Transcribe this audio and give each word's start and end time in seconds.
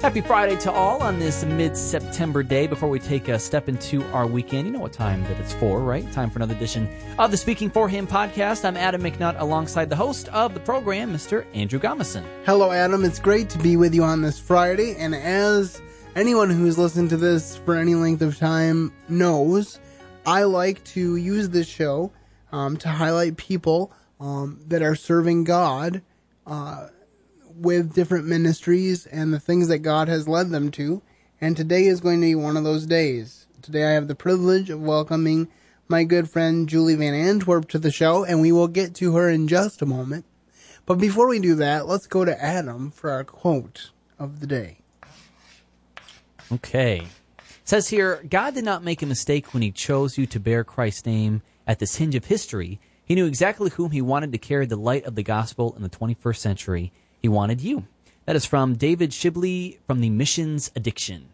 Happy 0.00 0.22
Friday 0.22 0.56
to 0.56 0.72
all 0.72 1.02
on 1.02 1.18
this 1.18 1.44
mid 1.44 1.76
September 1.76 2.42
day. 2.42 2.66
Before 2.66 2.88
we 2.88 2.98
take 2.98 3.28
a 3.28 3.38
step 3.38 3.68
into 3.68 4.02
our 4.12 4.26
weekend, 4.26 4.66
you 4.66 4.72
know 4.72 4.78
what 4.78 4.94
time 4.94 5.22
that 5.24 5.38
it's 5.38 5.52
for, 5.52 5.80
right? 5.80 6.10
Time 6.10 6.30
for 6.30 6.38
another 6.38 6.54
edition 6.54 6.88
of 7.18 7.30
the 7.30 7.36
Speaking 7.36 7.68
for 7.68 7.86
Him 7.86 8.06
podcast. 8.06 8.64
I'm 8.64 8.78
Adam 8.78 9.02
McNutt 9.02 9.38
alongside 9.38 9.90
the 9.90 9.96
host 9.96 10.28
of 10.28 10.54
the 10.54 10.60
program, 10.60 11.12
Mr. 11.12 11.44
Andrew 11.52 11.78
Gomison. 11.78 12.24
Hello, 12.46 12.72
Adam. 12.72 13.04
It's 13.04 13.18
great 13.18 13.50
to 13.50 13.58
be 13.58 13.76
with 13.76 13.94
you 13.94 14.02
on 14.02 14.22
this 14.22 14.40
Friday. 14.40 14.96
And 14.96 15.14
as 15.14 15.82
anyone 16.16 16.48
who's 16.48 16.78
listened 16.78 17.10
to 17.10 17.18
this 17.18 17.58
for 17.58 17.76
any 17.76 17.94
length 17.94 18.22
of 18.22 18.38
time 18.38 18.94
knows, 19.10 19.80
I 20.24 20.44
like 20.44 20.82
to 20.84 21.16
use 21.16 21.50
this 21.50 21.68
show 21.68 22.10
um, 22.52 22.78
to 22.78 22.88
highlight 22.88 23.36
people 23.36 23.92
um, 24.18 24.62
that 24.68 24.80
are 24.80 24.94
serving 24.94 25.44
God. 25.44 26.00
Uh, 26.46 26.88
with 27.60 27.94
different 27.94 28.26
ministries 28.26 29.06
and 29.06 29.32
the 29.32 29.40
things 29.40 29.68
that 29.68 29.80
God 29.80 30.08
has 30.08 30.26
led 30.26 30.50
them 30.50 30.70
to. 30.72 31.02
And 31.40 31.56
today 31.56 31.84
is 31.86 32.00
going 32.00 32.20
to 32.20 32.26
be 32.26 32.34
one 32.34 32.56
of 32.56 32.64
those 32.64 32.86
days. 32.86 33.46
Today 33.62 33.84
I 33.84 33.92
have 33.92 34.08
the 34.08 34.14
privilege 34.14 34.70
of 34.70 34.80
welcoming 34.80 35.48
my 35.86 36.04
good 36.04 36.30
friend 36.30 36.68
Julie 36.68 36.96
VanAntwerp 36.96 37.68
to 37.68 37.78
the 37.78 37.90
show, 37.90 38.24
and 38.24 38.40
we 38.40 38.52
will 38.52 38.68
get 38.68 38.94
to 38.96 39.14
her 39.16 39.28
in 39.28 39.48
just 39.48 39.82
a 39.82 39.86
moment. 39.86 40.24
But 40.86 40.98
before 40.98 41.28
we 41.28 41.38
do 41.38 41.54
that, 41.56 41.86
let's 41.86 42.06
go 42.06 42.24
to 42.24 42.42
Adam 42.42 42.90
for 42.90 43.10
our 43.10 43.24
quote 43.24 43.90
of 44.18 44.40
the 44.40 44.46
day. 44.46 44.78
Okay. 46.52 47.02
It 47.38 47.68
says 47.68 47.88
here 47.88 48.24
God 48.28 48.54
did 48.54 48.64
not 48.64 48.82
make 48.82 49.02
a 49.02 49.06
mistake 49.06 49.52
when 49.52 49.62
he 49.62 49.70
chose 49.70 50.16
you 50.16 50.26
to 50.26 50.40
bear 50.40 50.64
Christ's 50.64 51.06
name 51.06 51.42
at 51.66 51.78
this 51.78 51.96
hinge 51.96 52.14
of 52.14 52.24
history. 52.24 52.80
He 53.04 53.14
knew 53.14 53.26
exactly 53.26 53.70
whom 53.70 53.90
he 53.90 54.00
wanted 54.00 54.32
to 54.32 54.38
carry 54.38 54.66
the 54.66 54.76
light 54.76 55.04
of 55.04 55.14
the 55.14 55.22
gospel 55.22 55.74
in 55.76 55.82
the 55.82 55.88
21st 55.88 56.36
century 56.36 56.92
he 57.20 57.28
wanted 57.28 57.60
you. 57.60 57.86
That 58.26 58.36
is 58.36 58.44
from 58.44 58.74
David 58.74 59.10
Shibley 59.10 59.78
from 59.86 60.00
the 60.00 60.10
Missions 60.10 60.70
Addiction. 60.76 61.28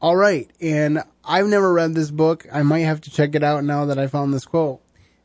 All 0.00 0.16
right, 0.16 0.50
and 0.60 1.02
I've 1.24 1.46
never 1.46 1.72
read 1.72 1.94
this 1.94 2.10
book. 2.10 2.46
I 2.52 2.62
might 2.62 2.80
have 2.80 3.00
to 3.02 3.10
check 3.10 3.34
it 3.34 3.42
out 3.42 3.64
now 3.64 3.86
that 3.86 3.98
I 3.98 4.06
found 4.06 4.32
this 4.32 4.44
quote. 4.44 4.80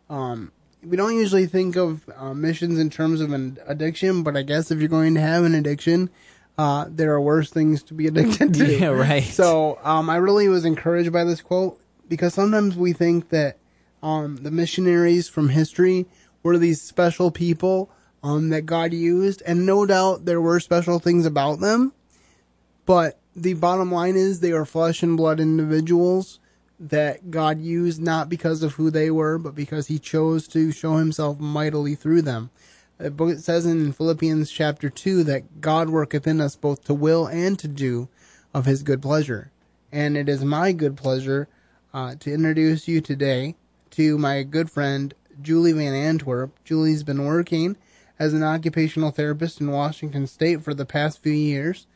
Um, 0.09 0.51
we 0.83 0.97
don't 0.97 1.15
usually 1.15 1.45
think 1.45 1.75
of 1.75 2.09
uh, 2.15 2.33
missions 2.33 2.79
in 2.79 2.89
terms 2.89 3.21
of 3.21 3.31
an 3.33 3.57
addiction, 3.67 4.23
but 4.23 4.35
I 4.35 4.41
guess 4.41 4.71
if 4.71 4.79
you're 4.79 4.89
going 4.89 5.13
to 5.15 5.21
have 5.21 5.43
an 5.43 5.55
addiction, 5.55 6.09
uh, 6.57 6.85
there 6.89 7.13
are 7.13 7.21
worse 7.21 7.49
things 7.51 7.83
to 7.83 7.93
be 7.93 8.07
addicted 8.07 8.53
to. 8.55 8.77
yeah, 8.79 8.87
right. 8.87 9.23
So 9.23 9.79
um, 9.83 10.09
I 10.09 10.15
really 10.15 10.47
was 10.47 10.65
encouraged 10.65 11.11
by 11.11 11.23
this 11.23 11.41
quote 11.41 11.79
because 12.07 12.33
sometimes 12.33 12.75
we 12.75 12.93
think 12.93 13.29
that 13.29 13.57
um, 14.01 14.37
the 14.37 14.51
missionaries 14.51 15.27
from 15.29 15.49
history 15.49 16.07
were 16.43 16.57
these 16.57 16.81
special 16.81 17.29
people 17.29 17.91
um, 18.23 18.49
that 18.49 18.65
God 18.65 18.93
used, 18.93 19.41
and 19.45 19.65
no 19.65 19.85
doubt 19.85 20.25
there 20.25 20.41
were 20.41 20.59
special 20.59 20.99
things 20.99 21.25
about 21.25 21.59
them, 21.59 21.93
but 22.85 23.19
the 23.35 23.53
bottom 23.53 23.91
line 23.91 24.15
is 24.15 24.39
they 24.39 24.51
are 24.51 24.65
flesh 24.65 25.01
and 25.03 25.17
blood 25.17 25.39
individuals 25.39 26.39
that 26.79 27.29
God 27.29 27.61
used 27.61 28.01
not 28.01 28.27
because 28.27 28.63
of 28.63 28.73
who 28.73 28.89
they 28.89 29.11
were, 29.11 29.37
but 29.37 29.55
because 29.55 29.87
He 29.87 29.99
chose 29.99 30.47
to 30.49 30.71
show 30.71 30.97
Himself 30.97 31.39
mightily 31.39 31.95
through 31.95 32.23
them. 32.23 32.49
It 32.99 33.39
says 33.39 33.65
in 33.65 33.93
Philippians 33.93 34.51
chapter 34.51 34.89
2 34.89 35.23
that 35.23 35.61
God 35.61 35.89
worketh 35.89 36.27
in 36.27 36.41
us 36.41 36.55
both 36.55 36.83
to 36.85 36.93
will 36.93 37.25
and 37.27 37.57
to 37.59 37.67
do 37.67 38.09
of 38.53 38.65
His 38.65 38.83
good 38.83 39.01
pleasure. 39.01 39.51
And 39.91 40.17
it 40.17 40.27
is 40.27 40.43
my 40.43 40.71
good 40.71 40.97
pleasure 40.97 41.47
uh, 41.93 42.15
to 42.19 42.33
introduce 42.33 42.87
you 42.87 43.01
today 43.01 43.55
to 43.91 44.17
my 44.17 44.43
good 44.43 44.69
friend 44.69 45.13
Julie 45.41 45.73
VanAntwerp. 45.73 46.51
Julie's 46.63 47.03
been 47.03 47.25
working 47.25 47.75
as 48.21 48.35
an 48.35 48.43
occupational 48.43 49.09
therapist 49.09 49.59
in 49.59 49.71
Washington 49.71 50.27
State 50.27 50.61
for 50.61 50.75
the 50.75 50.85
past 50.85 51.23
few 51.23 51.31
years, 51.31 51.87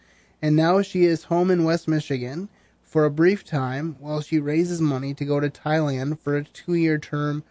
and 0.41 0.55
now 0.55 0.81
she 0.81 1.05
is 1.05 1.25
home 1.25 1.51
in 1.51 1.63
West 1.63 1.87
Michigan 1.87 2.49
for 2.81 3.05
a 3.05 3.11
brief 3.11 3.45
time 3.45 3.95
while 3.99 4.21
she 4.21 4.39
raises 4.39 4.81
money 4.81 5.13
to 5.13 5.23
go 5.23 5.39
to 5.39 5.51
Thailand 5.51 6.17
for 6.17 6.35
a 6.35 6.43
two 6.43 6.73
year 6.73 6.97
term 6.97 7.43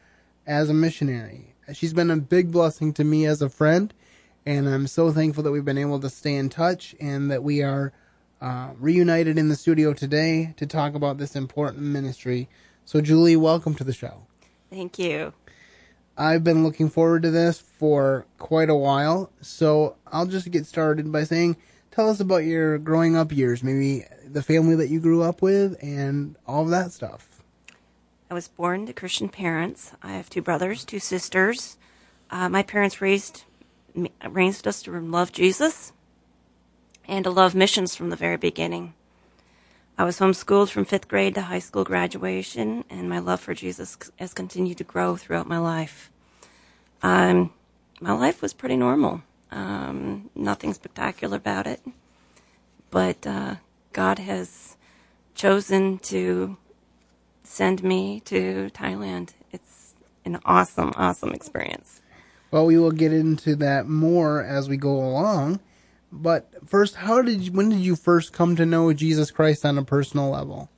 as 0.44 0.70
a 0.70 0.74
missionary. 0.74 1.54
She's 1.72 1.92
been 1.92 2.10
a 2.10 2.16
big 2.16 2.50
blessing 2.50 2.92
to 2.94 3.04
me 3.04 3.26
as 3.26 3.40
a 3.40 3.48
friend, 3.48 3.94
and 4.44 4.68
I'm 4.68 4.88
so 4.88 5.12
thankful 5.12 5.44
that 5.44 5.52
we've 5.52 5.64
been 5.64 5.78
able 5.78 6.00
to 6.00 6.10
stay 6.10 6.34
in 6.34 6.48
touch 6.48 6.96
and 7.00 7.30
that 7.30 7.44
we 7.44 7.62
are 7.62 7.92
uh, 8.40 8.70
reunited 8.80 9.38
in 9.38 9.50
the 9.50 9.56
studio 9.56 9.94
today 9.94 10.52
to 10.56 10.66
talk 10.66 10.96
about 10.96 11.18
this 11.18 11.36
important 11.36 11.84
ministry. 11.84 12.48
So, 12.84 13.00
Julie, 13.00 13.36
welcome 13.36 13.76
to 13.76 13.84
the 13.84 13.92
show. 13.92 14.26
Thank 14.68 14.98
you. 14.98 15.32
I've 16.16 16.44
been 16.44 16.62
looking 16.62 16.88
forward 16.90 17.22
to 17.22 17.30
this 17.30 17.58
for 17.58 18.26
quite 18.38 18.70
a 18.70 18.74
while, 18.74 19.30
so 19.40 19.96
I'll 20.06 20.26
just 20.26 20.50
get 20.50 20.66
started 20.66 21.10
by 21.10 21.24
saying, 21.24 21.56
tell 21.90 22.08
us 22.08 22.20
about 22.20 22.44
your 22.44 22.78
growing 22.78 23.16
up 23.16 23.32
years, 23.32 23.62
maybe 23.62 24.04
the 24.26 24.42
family 24.42 24.76
that 24.76 24.88
you 24.88 25.00
grew 25.00 25.22
up 25.22 25.42
with, 25.42 25.76
and 25.82 26.36
all 26.46 26.62
of 26.62 26.70
that 26.70 26.92
stuff. 26.92 27.42
I 28.30 28.34
was 28.34 28.48
born 28.48 28.86
to 28.86 28.92
Christian 28.92 29.28
parents. 29.28 29.92
I 30.02 30.12
have 30.12 30.30
two 30.30 30.42
brothers, 30.42 30.84
two 30.84 30.98
sisters. 30.98 31.76
Uh, 32.30 32.48
my 32.48 32.62
parents 32.62 33.00
raised 33.00 33.44
raised 34.28 34.66
us 34.66 34.82
to 34.82 34.90
love 34.90 35.30
Jesus 35.30 35.92
and 37.06 37.24
to 37.24 37.30
love 37.30 37.54
missions 37.54 37.94
from 37.94 38.10
the 38.10 38.16
very 38.16 38.36
beginning. 38.36 38.94
I 39.96 40.02
was 40.02 40.18
homeschooled 40.18 40.70
from 40.70 40.84
fifth 40.84 41.06
grade 41.06 41.36
to 41.36 41.42
high 41.42 41.60
school 41.60 41.84
graduation, 41.84 42.84
and 42.90 43.08
my 43.08 43.20
love 43.20 43.40
for 43.40 43.54
Jesus 43.54 43.96
has 44.18 44.34
continued 44.34 44.78
to 44.78 44.84
grow 44.84 45.14
throughout 45.14 45.46
my 45.46 45.58
life. 45.58 46.10
Um, 47.00 47.52
my 48.00 48.12
life 48.12 48.42
was 48.42 48.52
pretty 48.52 48.76
normal. 48.76 49.22
Um, 49.52 50.30
nothing 50.34 50.74
spectacular 50.74 51.36
about 51.36 51.68
it, 51.68 51.80
but 52.90 53.24
uh, 53.24 53.56
God 53.92 54.18
has 54.18 54.76
chosen 55.36 56.00
to 56.00 56.56
send 57.44 57.84
me 57.84 58.18
to 58.24 58.70
Thailand. 58.74 59.34
It's 59.52 59.94
an 60.24 60.40
awesome, 60.44 60.92
awesome 60.96 61.30
experience. 61.30 62.00
Well, 62.50 62.66
we 62.66 62.78
will 62.78 62.90
get 62.90 63.12
into 63.12 63.54
that 63.56 63.86
more 63.86 64.42
as 64.42 64.68
we 64.68 64.76
go 64.76 64.96
along. 64.96 65.60
But 66.16 66.48
first, 66.64 66.94
how 66.94 67.22
did 67.22 67.40
you, 67.40 67.52
when 67.52 67.70
did 67.70 67.80
you 67.80 67.96
first 67.96 68.32
come 68.32 68.54
to 68.54 68.64
know 68.64 68.92
Jesus 68.92 69.32
Christ 69.32 69.64
on 69.64 69.76
a 69.76 69.84
personal 69.84 70.30
level? 70.30 70.70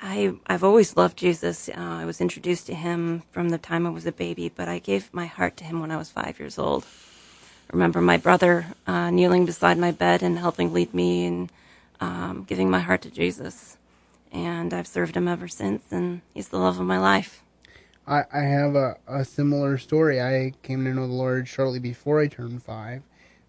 I 0.00 0.32
I've 0.48 0.64
always 0.64 0.96
loved 0.96 1.16
Jesus. 1.16 1.68
Uh, 1.68 1.74
I 1.76 2.04
was 2.04 2.20
introduced 2.20 2.66
to 2.66 2.74
him 2.74 3.22
from 3.30 3.50
the 3.50 3.58
time 3.58 3.86
I 3.86 3.90
was 3.90 4.04
a 4.04 4.10
baby, 4.10 4.48
but 4.48 4.68
I 4.68 4.80
gave 4.80 5.14
my 5.14 5.26
heart 5.26 5.56
to 5.58 5.64
him 5.64 5.80
when 5.80 5.92
I 5.92 5.96
was 5.96 6.10
five 6.10 6.40
years 6.40 6.58
old. 6.58 6.84
I 6.84 7.72
remember 7.72 8.00
my 8.00 8.16
brother 8.16 8.66
uh, 8.84 9.10
kneeling 9.10 9.46
beside 9.46 9.78
my 9.78 9.92
bed 9.92 10.24
and 10.24 10.40
helping 10.40 10.72
lead 10.72 10.92
me 10.92 11.24
and 11.26 11.52
um, 12.00 12.42
giving 12.42 12.68
my 12.68 12.80
heart 12.80 13.02
to 13.02 13.10
Jesus. 13.10 13.76
And 14.32 14.74
I've 14.74 14.88
served 14.88 15.16
him 15.16 15.28
ever 15.28 15.46
since, 15.46 15.92
and 15.92 16.22
he's 16.34 16.48
the 16.48 16.58
love 16.58 16.80
of 16.80 16.86
my 16.86 16.98
life. 16.98 17.44
I, 18.08 18.24
I 18.32 18.40
have 18.40 18.74
a, 18.74 18.96
a 19.06 19.24
similar 19.24 19.78
story. 19.78 20.20
I 20.20 20.52
came 20.64 20.84
to 20.84 20.92
know 20.92 21.06
the 21.06 21.12
Lord 21.12 21.46
shortly 21.46 21.78
before 21.78 22.20
I 22.20 22.26
turned 22.26 22.64
five 22.64 23.02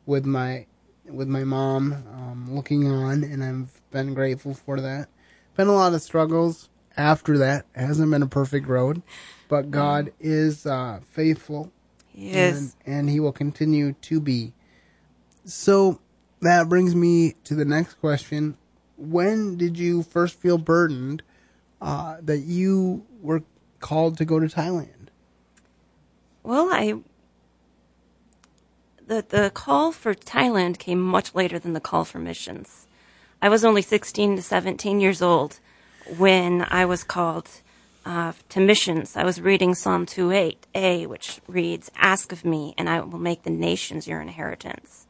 with 0.05 0.25
my 0.25 0.65
with 1.05 1.27
my 1.27 1.43
mom 1.43 1.93
um, 2.13 2.47
looking 2.49 2.89
on, 2.89 3.23
and 3.23 3.43
I've 3.43 3.81
been 3.91 4.13
grateful 4.13 4.53
for 4.53 4.79
that. 4.79 5.09
Been 5.55 5.67
a 5.67 5.73
lot 5.73 5.93
of 5.93 6.01
struggles 6.01 6.69
after 6.97 7.37
that. 7.39 7.65
It 7.75 7.81
hasn't 7.81 8.09
been 8.09 8.23
a 8.23 8.27
perfect 8.27 8.67
road, 8.67 9.01
but 9.47 9.69
God 9.69 10.07
mm. 10.07 10.11
is 10.19 10.65
uh, 10.65 11.01
faithful. 11.11 11.71
He 12.07 12.29
is, 12.29 12.75
and, 12.85 12.97
and 12.97 13.09
He 13.09 13.19
will 13.19 13.31
continue 13.31 13.93
to 13.93 14.19
be. 14.19 14.53
So 15.45 15.99
that 16.41 16.69
brings 16.69 16.95
me 16.95 17.35
to 17.45 17.55
the 17.55 17.65
next 17.65 17.95
question: 17.95 18.57
When 18.97 19.57
did 19.57 19.77
you 19.77 20.03
first 20.03 20.39
feel 20.39 20.57
burdened 20.57 21.23
uh, 21.81 22.17
that 22.21 22.39
you 22.39 23.05
were 23.21 23.43
called 23.79 24.17
to 24.17 24.25
go 24.25 24.39
to 24.39 24.47
Thailand? 24.47 25.09
Well, 26.43 26.69
I 26.71 26.95
the, 29.07 29.51
call 29.53 29.91
for 29.91 30.13
Thailand 30.13 30.77
came 30.77 31.01
much 31.01 31.35
later 31.35 31.59
than 31.59 31.73
the 31.73 31.79
call 31.79 32.05
for 32.05 32.19
missions. 32.19 32.87
I 33.41 33.49
was 33.49 33.65
only 33.65 33.81
16 33.81 34.37
to 34.37 34.41
17 34.41 34.99
years 34.99 35.21
old 35.21 35.59
when 36.17 36.65
I 36.69 36.85
was 36.85 37.03
called 37.03 37.49
uh, 38.05 38.33
to 38.49 38.59
missions. 38.59 39.15
I 39.15 39.23
was 39.23 39.41
reading 39.41 39.75
Psalm 39.75 40.05
2:8a, 40.05 41.07
which 41.07 41.39
reads, 41.47 41.91
"Ask 41.95 42.31
of 42.31 42.43
me, 42.43 42.73
and 42.77 42.89
I 42.89 42.99
will 42.99 43.19
make 43.19 43.43
the 43.43 43.49
nations 43.49 44.07
your 44.07 44.21
inheritance." 44.21 45.07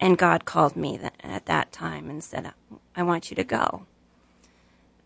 And 0.00 0.18
God 0.18 0.44
called 0.44 0.74
me 0.76 0.98
at 1.22 1.46
that 1.46 1.72
time 1.72 2.08
and 2.08 2.24
said, 2.24 2.52
"I 2.96 3.02
want 3.02 3.30
you 3.30 3.36
to 3.36 3.44
go." 3.44 3.86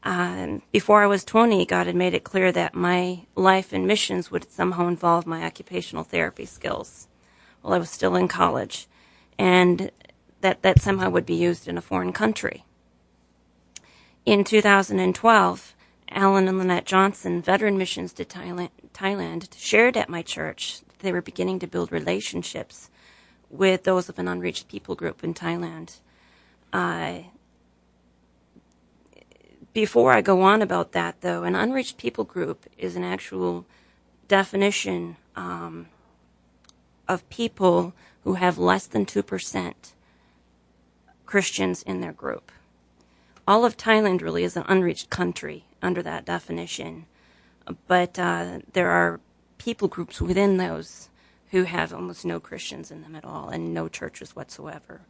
Um, 0.04 0.62
before 0.70 1.02
I 1.02 1.08
was 1.08 1.24
20, 1.24 1.66
God 1.66 1.86
had 1.86 1.96
made 1.96 2.14
it 2.14 2.22
clear 2.22 2.52
that 2.52 2.74
my 2.74 3.26
life 3.34 3.72
in 3.72 3.86
missions 3.86 4.30
would 4.30 4.50
somehow 4.50 4.86
involve 4.86 5.26
my 5.26 5.44
occupational 5.44 6.04
therapy 6.04 6.46
skills 6.46 7.08
while 7.66 7.74
I 7.74 7.78
was 7.78 7.90
still 7.90 8.14
in 8.14 8.28
college, 8.28 8.86
and 9.36 9.90
that, 10.40 10.62
that 10.62 10.80
somehow 10.80 11.10
would 11.10 11.26
be 11.26 11.34
used 11.34 11.66
in 11.66 11.76
a 11.76 11.80
foreign 11.80 12.12
country. 12.12 12.64
In 14.24 14.44
2012, 14.44 15.74
Alan 16.08 16.46
and 16.46 16.58
Lynette 16.58 16.84
Johnson, 16.84 17.42
veteran 17.42 17.76
missions 17.76 18.12
to 18.12 18.24
Thailand, 18.24 19.48
shared 19.56 19.96
at 19.96 20.08
my 20.08 20.22
church 20.22 20.82
that 20.86 21.00
they 21.00 21.10
were 21.10 21.20
beginning 21.20 21.58
to 21.58 21.66
build 21.66 21.90
relationships 21.90 22.88
with 23.50 23.82
those 23.82 24.08
of 24.08 24.20
an 24.20 24.28
unreached 24.28 24.68
people 24.68 24.94
group 24.94 25.24
in 25.24 25.34
Thailand. 25.34 25.98
Uh, 26.72 27.18
before 29.72 30.12
I 30.12 30.20
go 30.20 30.42
on 30.42 30.62
about 30.62 30.92
that, 30.92 31.20
though, 31.20 31.42
an 31.42 31.56
unreached 31.56 31.98
people 31.98 32.22
group 32.22 32.64
is 32.78 32.94
an 32.94 33.02
actual 33.02 33.66
definition 34.28 35.16
um, 35.34 35.88
of 37.08 37.28
people 37.28 37.92
who 38.24 38.34
have 38.34 38.58
less 38.58 38.86
than 38.86 39.06
2% 39.06 39.74
Christians 41.24 41.82
in 41.82 42.00
their 42.00 42.12
group. 42.12 42.50
All 43.46 43.64
of 43.64 43.76
Thailand 43.76 44.22
really 44.22 44.44
is 44.44 44.56
an 44.56 44.64
unreached 44.66 45.10
country 45.10 45.64
under 45.82 46.02
that 46.02 46.24
definition, 46.24 47.06
but 47.86 48.18
uh, 48.18 48.60
there 48.72 48.90
are 48.90 49.20
people 49.58 49.88
groups 49.88 50.20
within 50.20 50.56
those 50.56 51.08
who 51.50 51.64
have 51.64 51.92
almost 51.92 52.24
no 52.24 52.40
Christians 52.40 52.90
in 52.90 53.02
them 53.02 53.14
at 53.14 53.24
all 53.24 53.48
and 53.48 53.72
no 53.72 53.88
churches 53.88 54.34
whatsoever. 54.34 55.02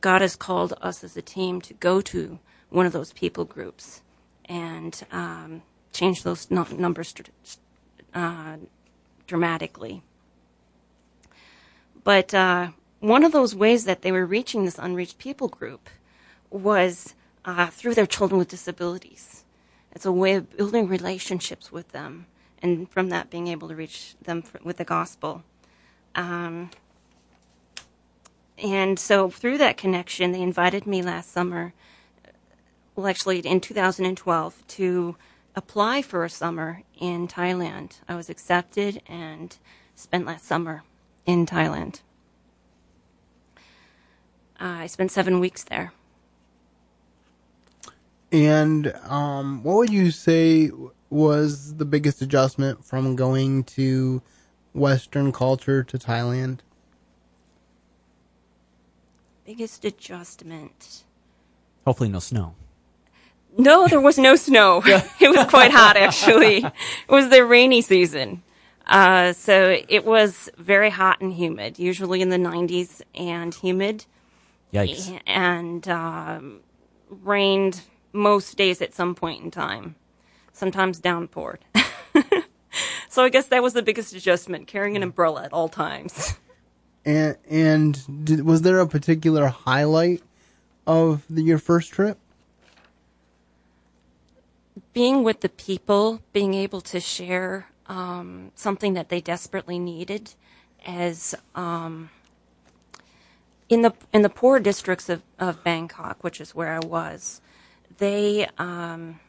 God 0.00 0.20
has 0.22 0.36
called 0.36 0.74
us 0.80 1.04
as 1.04 1.16
a 1.16 1.22
team 1.22 1.60
to 1.62 1.74
go 1.74 2.00
to 2.00 2.38
one 2.70 2.86
of 2.86 2.92
those 2.92 3.12
people 3.12 3.44
groups 3.44 4.02
and 4.46 5.02
um, 5.12 5.62
change 5.92 6.22
those 6.22 6.50
numbers 6.50 7.14
uh, 8.14 8.56
dramatically. 9.26 10.02
But 12.04 12.34
uh, 12.34 12.68
one 13.00 13.24
of 13.24 13.32
those 13.32 13.54
ways 13.54 13.86
that 13.86 14.02
they 14.02 14.12
were 14.12 14.26
reaching 14.26 14.64
this 14.64 14.78
unreached 14.78 15.18
people 15.18 15.48
group 15.48 15.88
was 16.50 17.14
uh, 17.44 17.68
through 17.68 17.94
their 17.94 18.06
children 18.06 18.38
with 18.38 18.48
disabilities. 18.48 19.44
It's 19.92 20.04
a 20.04 20.12
way 20.12 20.34
of 20.34 20.56
building 20.56 20.86
relationships 20.86 21.72
with 21.72 21.92
them, 21.92 22.26
and 22.62 22.90
from 22.90 23.08
that, 23.08 23.30
being 23.30 23.48
able 23.48 23.68
to 23.68 23.74
reach 23.74 24.16
them 24.22 24.42
for, 24.42 24.60
with 24.62 24.76
the 24.76 24.84
gospel. 24.84 25.42
Um, 26.14 26.70
and 28.58 28.98
so, 28.98 29.30
through 29.30 29.58
that 29.58 29.76
connection, 29.76 30.32
they 30.32 30.42
invited 30.42 30.86
me 30.86 31.02
last 31.02 31.32
summer, 31.32 31.72
well, 32.94 33.06
actually 33.06 33.40
in 33.40 33.60
2012, 33.60 34.66
to 34.66 35.16
apply 35.56 36.02
for 36.02 36.24
a 36.24 36.30
summer 36.30 36.82
in 36.98 37.28
Thailand. 37.28 38.00
I 38.08 38.14
was 38.14 38.28
accepted 38.28 39.00
and 39.06 39.56
spent 39.94 40.26
last 40.26 40.44
summer 40.44 40.82
in 41.26 41.46
Thailand. 41.46 42.00
Uh, 44.60 44.82
I 44.82 44.86
spent 44.86 45.10
seven 45.10 45.40
weeks 45.40 45.64
there. 45.64 45.92
And 48.32 48.92
um, 49.04 49.62
what 49.62 49.76
would 49.76 49.90
you 49.90 50.10
say 50.10 50.70
was 51.10 51.76
the 51.76 51.84
biggest 51.84 52.20
adjustment 52.20 52.84
from 52.84 53.14
going 53.14 53.64
to 53.64 54.22
Western 54.72 55.30
culture 55.32 55.84
to 55.84 55.98
Thailand? 55.98 56.60
Biggest 59.44 59.84
adjustment. 59.84 61.04
Hopefully, 61.84 62.08
no 62.08 62.18
snow. 62.18 62.54
No, 63.56 63.86
there 63.86 64.00
was 64.00 64.18
no 64.18 64.34
snow. 64.36 64.82
it 64.86 65.28
was 65.28 65.46
quite 65.46 65.70
hot, 65.70 65.96
actually. 65.96 66.64
It 67.08 67.12
was 67.12 67.28
the 67.28 67.44
rainy 67.44 67.82
season. 67.82 68.42
Uh, 68.86 69.32
so 69.32 69.78
it 69.88 70.04
was 70.04 70.50
very 70.58 70.90
hot 70.90 71.20
and 71.20 71.32
humid, 71.32 71.78
usually 71.78 72.20
in 72.20 72.28
the 72.28 72.36
90s 72.36 73.00
and 73.14 73.54
humid. 73.54 74.04
Yikes. 74.72 75.20
And 75.26 75.86
um, 75.88 76.60
rained 77.08 77.82
most 78.12 78.56
days 78.56 78.82
at 78.82 78.92
some 78.94 79.14
point 79.14 79.42
in 79.42 79.50
time, 79.50 79.96
sometimes 80.52 81.00
downpoured. 81.00 81.58
so 83.08 83.24
I 83.24 83.28
guess 83.28 83.46
that 83.48 83.62
was 83.62 83.72
the 83.72 83.82
biggest 83.82 84.14
adjustment, 84.14 84.66
carrying 84.66 84.96
an 84.96 85.02
umbrella 85.02 85.44
at 85.44 85.52
all 85.52 85.68
times. 85.68 86.34
And 87.06 87.36
and 87.50 88.24
did, 88.24 88.46
was 88.46 88.62
there 88.62 88.80
a 88.80 88.86
particular 88.86 89.48
highlight 89.48 90.22
of 90.86 91.22
the, 91.28 91.42
your 91.42 91.58
first 91.58 91.92
trip? 91.92 92.18
Being 94.94 95.22
with 95.22 95.40
the 95.40 95.50
people, 95.50 96.22
being 96.32 96.54
able 96.54 96.80
to 96.80 97.00
share 97.00 97.68
um, 97.86 98.52
something 98.54 98.94
that 98.94 99.08
they 99.08 99.20
desperately 99.20 99.78
needed, 99.78 100.34
as 100.86 101.34
um, 101.54 102.10
in 103.68 103.82
the 103.82 103.94
in 104.12 104.22
the 104.22 104.28
poor 104.30 104.60
districts 104.60 105.08
of, 105.08 105.22
of 105.38 105.64
Bangkok, 105.64 106.24
which 106.24 106.40
is 106.40 106.54
where 106.54 106.72
I 106.74 106.80
was, 106.80 107.40
they 107.98 108.48
um, 108.58 109.20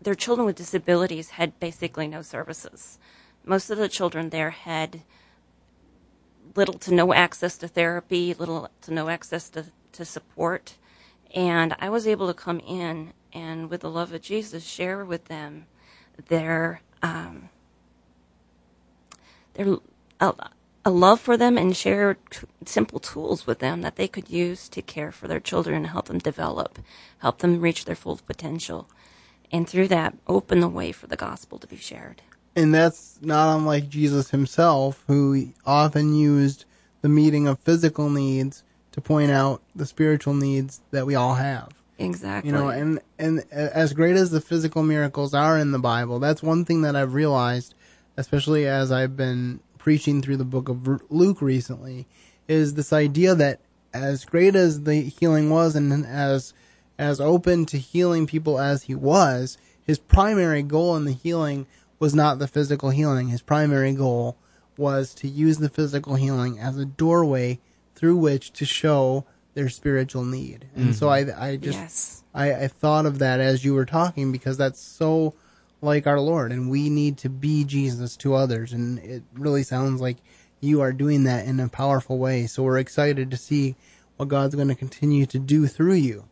their 0.00 0.14
children 0.14 0.46
with 0.46 0.56
disabilities 0.56 1.30
had 1.30 1.58
basically 1.60 2.08
no 2.08 2.22
services. 2.22 2.98
Most 3.44 3.70
of 3.70 3.78
the 3.78 3.88
children 3.88 4.30
there 4.30 4.50
had 4.50 5.02
little 6.56 6.74
to 6.80 6.94
no 6.94 7.12
access 7.14 7.58
to 7.58 7.68
therapy, 7.68 8.34
little 8.34 8.70
to 8.82 8.92
no 8.92 9.08
access 9.08 9.48
to, 9.50 9.66
to 9.92 10.04
support. 10.04 10.76
And 11.34 11.74
I 11.78 11.90
was 11.90 12.06
able 12.06 12.26
to 12.28 12.34
come 12.34 12.60
in 12.60 13.12
and, 13.32 13.70
with 13.70 13.82
the 13.82 13.90
love 13.90 14.12
of 14.12 14.22
Jesus, 14.22 14.64
share 14.64 15.04
with 15.04 15.26
them 15.26 15.66
their 16.28 16.82
um, 17.02 17.48
their 19.54 19.76
a, 20.20 20.34
a, 20.84 20.90
love 20.90 21.20
for 21.20 21.36
them 21.36 21.56
and 21.56 21.76
share 21.76 22.16
t- 22.30 22.46
simple 22.64 22.98
tools 22.98 23.46
with 23.46 23.58
them 23.60 23.82
that 23.82 23.96
they 23.96 24.08
could 24.08 24.30
use 24.30 24.68
to 24.70 24.82
care 24.82 25.12
for 25.12 25.28
their 25.28 25.40
children 25.40 25.76
and 25.76 25.86
help 25.88 26.06
them 26.06 26.18
develop, 26.18 26.78
help 27.18 27.38
them 27.38 27.60
reach 27.60 27.84
their 27.84 27.94
full 27.94 28.20
potential, 28.26 28.88
and 29.52 29.68
through 29.68 29.88
that 29.88 30.16
open 30.26 30.60
the 30.60 30.68
way 30.68 30.92
for 30.92 31.06
the 31.06 31.16
gospel 31.16 31.58
to 31.58 31.66
be 31.66 31.76
shared. 31.76 32.22
And 32.56 32.74
that's 32.74 33.18
not 33.22 33.56
unlike 33.56 33.88
Jesus 33.88 34.30
himself, 34.30 35.04
who 35.06 35.52
often 35.64 36.14
used 36.14 36.64
the 37.02 37.08
meeting 37.08 37.46
of 37.46 37.60
physical 37.60 38.10
needs 38.10 38.64
to 38.92 39.00
point 39.00 39.30
out 39.30 39.62
the 39.76 39.86
spiritual 39.86 40.34
needs 40.34 40.80
that 40.90 41.06
we 41.06 41.14
all 41.14 41.36
have. 41.36 41.68
Exactly. 41.98 42.50
You 42.50 42.56
know, 42.56 42.68
and 42.68 43.00
and 43.18 43.44
as 43.50 43.92
great 43.92 44.16
as 44.16 44.30
the 44.30 44.40
physical 44.40 44.82
miracles 44.82 45.34
are 45.34 45.58
in 45.58 45.72
the 45.72 45.78
Bible, 45.78 46.20
that's 46.20 46.42
one 46.42 46.64
thing 46.64 46.82
that 46.82 46.94
I've 46.94 47.14
realized, 47.14 47.74
especially 48.16 48.66
as 48.66 48.92
I've 48.92 49.16
been 49.16 49.60
preaching 49.78 50.22
through 50.22 50.36
the 50.36 50.44
book 50.44 50.68
of 50.68 50.86
Luke 51.10 51.42
recently, 51.42 52.06
is 52.46 52.74
this 52.74 52.92
idea 52.92 53.34
that 53.34 53.60
as 53.92 54.24
great 54.24 54.54
as 54.54 54.84
the 54.84 55.02
healing 55.02 55.50
was 55.50 55.74
and 55.74 56.06
as 56.06 56.54
as 56.98 57.20
open 57.20 57.66
to 57.66 57.78
healing 57.78 58.26
people 58.26 58.58
as 58.60 58.84
he 58.84 58.94
was, 58.94 59.58
his 59.82 59.98
primary 59.98 60.62
goal 60.62 60.96
in 60.96 61.04
the 61.04 61.12
healing 61.12 61.66
was 61.98 62.14
not 62.14 62.38
the 62.38 62.48
physical 62.48 62.90
healing. 62.90 63.28
His 63.28 63.42
primary 63.42 63.92
goal 63.92 64.36
was 64.76 65.14
to 65.14 65.28
use 65.28 65.58
the 65.58 65.68
physical 65.68 66.14
healing 66.14 66.58
as 66.58 66.78
a 66.78 66.84
doorway 66.84 67.58
through 67.94 68.16
which 68.16 68.52
to 68.52 68.64
show 68.64 69.24
their 69.58 69.68
spiritual 69.68 70.24
need. 70.24 70.66
And 70.76 70.84
mm-hmm. 70.84 70.92
so 70.92 71.08
I, 71.08 71.48
I 71.48 71.56
just, 71.56 71.78
yes. 71.78 72.22
I, 72.32 72.54
I 72.54 72.68
thought 72.68 73.06
of 73.06 73.18
that 73.18 73.40
as 73.40 73.64
you 73.64 73.74
were 73.74 73.84
talking 73.84 74.30
because 74.30 74.56
that's 74.56 74.80
so 74.80 75.34
like 75.82 76.06
our 76.06 76.20
Lord, 76.20 76.52
and 76.52 76.70
we 76.70 76.88
need 76.88 77.18
to 77.18 77.28
be 77.28 77.64
Jesus 77.64 78.16
to 78.18 78.36
others. 78.36 78.72
And 78.72 79.00
it 79.00 79.24
really 79.34 79.64
sounds 79.64 80.00
like 80.00 80.18
you 80.60 80.80
are 80.80 80.92
doing 80.92 81.24
that 81.24 81.44
in 81.44 81.58
a 81.58 81.68
powerful 81.68 82.18
way. 82.18 82.46
So 82.46 82.62
we're 82.62 82.78
excited 82.78 83.32
to 83.32 83.36
see 83.36 83.74
what 84.16 84.28
God's 84.28 84.54
going 84.54 84.68
to 84.68 84.76
continue 84.76 85.26
to 85.26 85.40
do 85.40 85.66
through 85.66 85.94
you. 85.94 86.28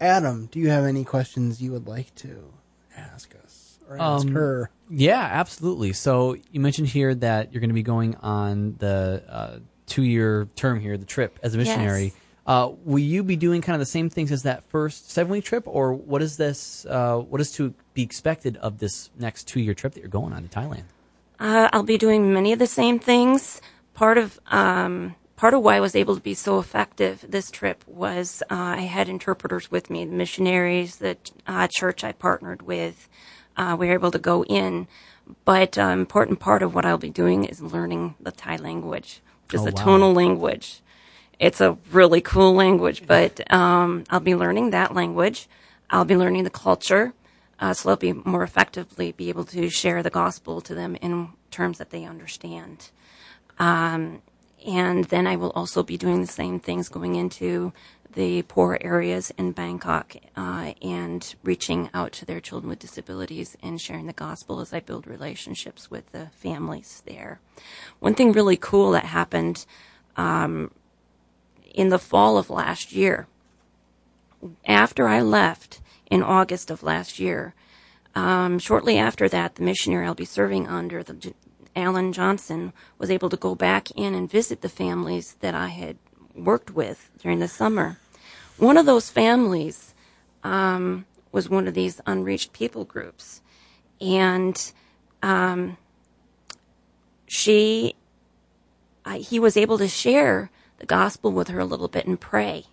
Adam, 0.00 0.46
do 0.46 0.60
you 0.60 0.70
have 0.70 0.84
any 0.84 1.02
questions 1.02 1.60
you 1.60 1.72
would 1.72 1.88
like 1.88 2.14
to 2.14 2.52
ask 2.96 3.34
us 3.42 3.80
or 3.88 4.00
ask 4.00 4.26
um, 4.26 4.32
her? 4.32 4.70
Yeah, 4.88 5.28
absolutely. 5.28 5.92
So 5.92 6.36
you 6.52 6.60
mentioned 6.60 6.86
here 6.86 7.16
that 7.16 7.52
you're 7.52 7.60
going 7.60 7.70
to 7.70 7.74
be 7.74 7.82
going 7.82 8.14
on 8.22 8.76
the 8.78 9.24
uh, 9.28 9.58
two-year 9.86 10.48
term 10.54 10.78
here, 10.78 10.96
the 10.96 11.04
trip 11.04 11.40
as 11.42 11.56
a 11.56 11.58
missionary. 11.58 12.04
Yes. 12.04 12.12
Uh, 12.46 12.72
will 12.84 12.98
you 12.98 13.22
be 13.22 13.36
doing 13.36 13.62
kind 13.62 13.74
of 13.74 13.80
the 13.80 13.86
same 13.86 14.10
things 14.10 14.30
as 14.30 14.42
that 14.42 14.64
first 14.64 15.10
seven-week 15.10 15.44
trip, 15.44 15.64
or 15.66 15.94
what 15.94 16.20
is 16.20 16.36
this? 16.36 16.84
Uh, 16.86 17.18
what 17.18 17.40
is 17.40 17.52
to 17.52 17.72
be 17.94 18.02
expected 18.02 18.56
of 18.58 18.78
this 18.78 19.10
next 19.18 19.48
two-year 19.48 19.74
trip 19.74 19.94
that 19.94 20.00
you're 20.00 20.08
going 20.08 20.32
on 20.32 20.46
to 20.46 20.48
Thailand? 20.48 20.84
Uh, 21.40 21.68
I'll 21.72 21.82
be 21.82 21.98
doing 21.98 22.32
many 22.32 22.52
of 22.52 22.58
the 22.58 22.66
same 22.66 22.98
things. 22.98 23.62
Part 23.94 24.18
of 24.18 24.38
um, 24.48 25.14
part 25.36 25.54
of 25.54 25.62
why 25.62 25.76
I 25.76 25.80
was 25.80 25.96
able 25.96 26.16
to 26.16 26.20
be 26.20 26.34
so 26.34 26.58
effective 26.58 27.24
this 27.26 27.50
trip 27.50 27.82
was 27.86 28.42
uh, 28.50 28.54
I 28.54 28.82
had 28.82 29.08
interpreters 29.08 29.70
with 29.70 29.88
me, 29.88 30.04
the 30.04 30.12
missionaries, 30.12 30.96
the 30.96 31.16
uh, 31.46 31.68
church 31.70 32.04
I 32.04 32.12
partnered 32.12 32.62
with 32.62 33.08
uh, 33.56 33.76
we 33.78 33.88
were 33.88 33.94
able 33.94 34.10
to 34.10 34.18
go 34.18 34.44
in. 34.44 34.86
But 35.44 35.78
an 35.78 35.88
uh, 35.88 35.92
important 35.92 36.38
part 36.38 36.62
of 36.62 36.74
what 36.74 36.84
I'll 36.84 36.98
be 36.98 37.10
doing 37.10 37.44
is 37.44 37.62
learning 37.62 38.14
the 38.20 38.30
Thai 38.30 38.56
language, 38.56 39.22
just 39.48 39.62
oh, 39.62 39.70
the 39.70 39.76
wow. 39.76 39.84
tonal 39.84 40.12
language. 40.12 40.82
It's 41.38 41.60
a 41.60 41.76
really 41.90 42.20
cool 42.20 42.54
language, 42.54 43.06
but 43.06 43.52
um, 43.52 44.04
I'll 44.10 44.20
be 44.20 44.34
learning 44.34 44.70
that 44.70 44.94
language. 44.94 45.48
I'll 45.90 46.04
be 46.04 46.16
learning 46.16 46.44
the 46.44 46.50
culture, 46.50 47.12
uh, 47.60 47.74
so 47.74 47.90
I'll 47.90 47.96
be 47.96 48.12
more 48.12 48.42
effectively 48.42 49.12
be 49.12 49.28
able 49.28 49.44
to 49.46 49.68
share 49.68 50.02
the 50.02 50.10
gospel 50.10 50.60
to 50.62 50.74
them 50.74 50.96
in 50.96 51.30
terms 51.50 51.78
that 51.78 51.90
they 51.90 52.04
understand. 52.04 52.90
Um, 53.58 54.22
and 54.66 55.04
then 55.04 55.26
I 55.26 55.36
will 55.36 55.50
also 55.50 55.82
be 55.82 55.98
doing 55.98 56.20
the 56.20 56.26
same 56.26 56.58
things 56.58 56.88
going 56.88 57.14
into 57.14 57.72
the 58.14 58.42
poor 58.42 58.78
areas 58.80 59.32
in 59.36 59.52
Bangkok 59.52 60.16
uh, 60.36 60.72
and 60.80 61.34
reaching 61.42 61.90
out 61.92 62.12
to 62.12 62.24
their 62.24 62.40
children 62.40 62.70
with 62.70 62.78
disabilities 62.78 63.56
and 63.62 63.80
sharing 63.80 64.06
the 64.06 64.12
gospel 64.12 64.60
as 64.60 64.72
I 64.72 64.80
build 64.80 65.06
relationships 65.06 65.90
with 65.90 66.10
the 66.12 66.28
families 66.34 67.02
there. 67.06 67.40
One 67.98 68.14
thing 68.14 68.32
really 68.32 68.56
cool 68.56 68.92
that 68.92 69.04
happened 69.04 69.66
um, 70.16 70.70
in 71.74 71.90
the 71.90 71.98
fall 71.98 72.38
of 72.38 72.48
last 72.48 72.92
year 72.92 73.26
after 74.66 75.08
I 75.08 75.20
left 75.20 75.80
in 76.10 76.22
August 76.22 76.70
of 76.70 76.82
last 76.82 77.18
year, 77.18 77.54
um, 78.14 78.58
shortly 78.58 78.98
after 78.98 79.28
that, 79.28 79.56
the 79.56 79.62
missionary 79.62 80.06
I'll 80.06 80.14
be 80.14 80.24
serving 80.24 80.68
under, 80.68 81.02
the 81.02 81.34
Alan 81.74 82.12
Johnson, 82.12 82.72
was 82.98 83.10
able 83.10 83.28
to 83.30 83.36
go 83.36 83.54
back 83.54 83.90
in 83.92 84.14
and 84.14 84.30
visit 84.30 84.60
the 84.60 84.68
families 84.68 85.36
that 85.40 85.54
I 85.54 85.68
had 85.68 85.96
worked 86.34 86.70
with 86.70 87.10
during 87.18 87.40
the 87.40 87.48
summer. 87.48 87.98
One 88.56 88.76
of 88.76 88.86
those 88.86 89.10
families 89.10 89.94
um, 90.44 91.06
was 91.32 91.48
one 91.48 91.66
of 91.66 91.74
these 91.74 92.00
unreached 92.06 92.52
people 92.52 92.84
groups, 92.84 93.42
and 94.00 94.72
um, 95.22 95.76
she, 97.26 97.96
I, 99.04 99.18
he 99.18 99.40
was 99.40 99.56
able 99.56 99.78
to 99.78 99.88
share 99.88 100.50
the 100.84 100.88
gospel 100.88 101.32
with 101.32 101.48
her 101.48 101.60
a 101.60 101.64
little 101.64 101.88
bit 101.88 102.04
and 102.04 102.20
pray. 102.20 102.66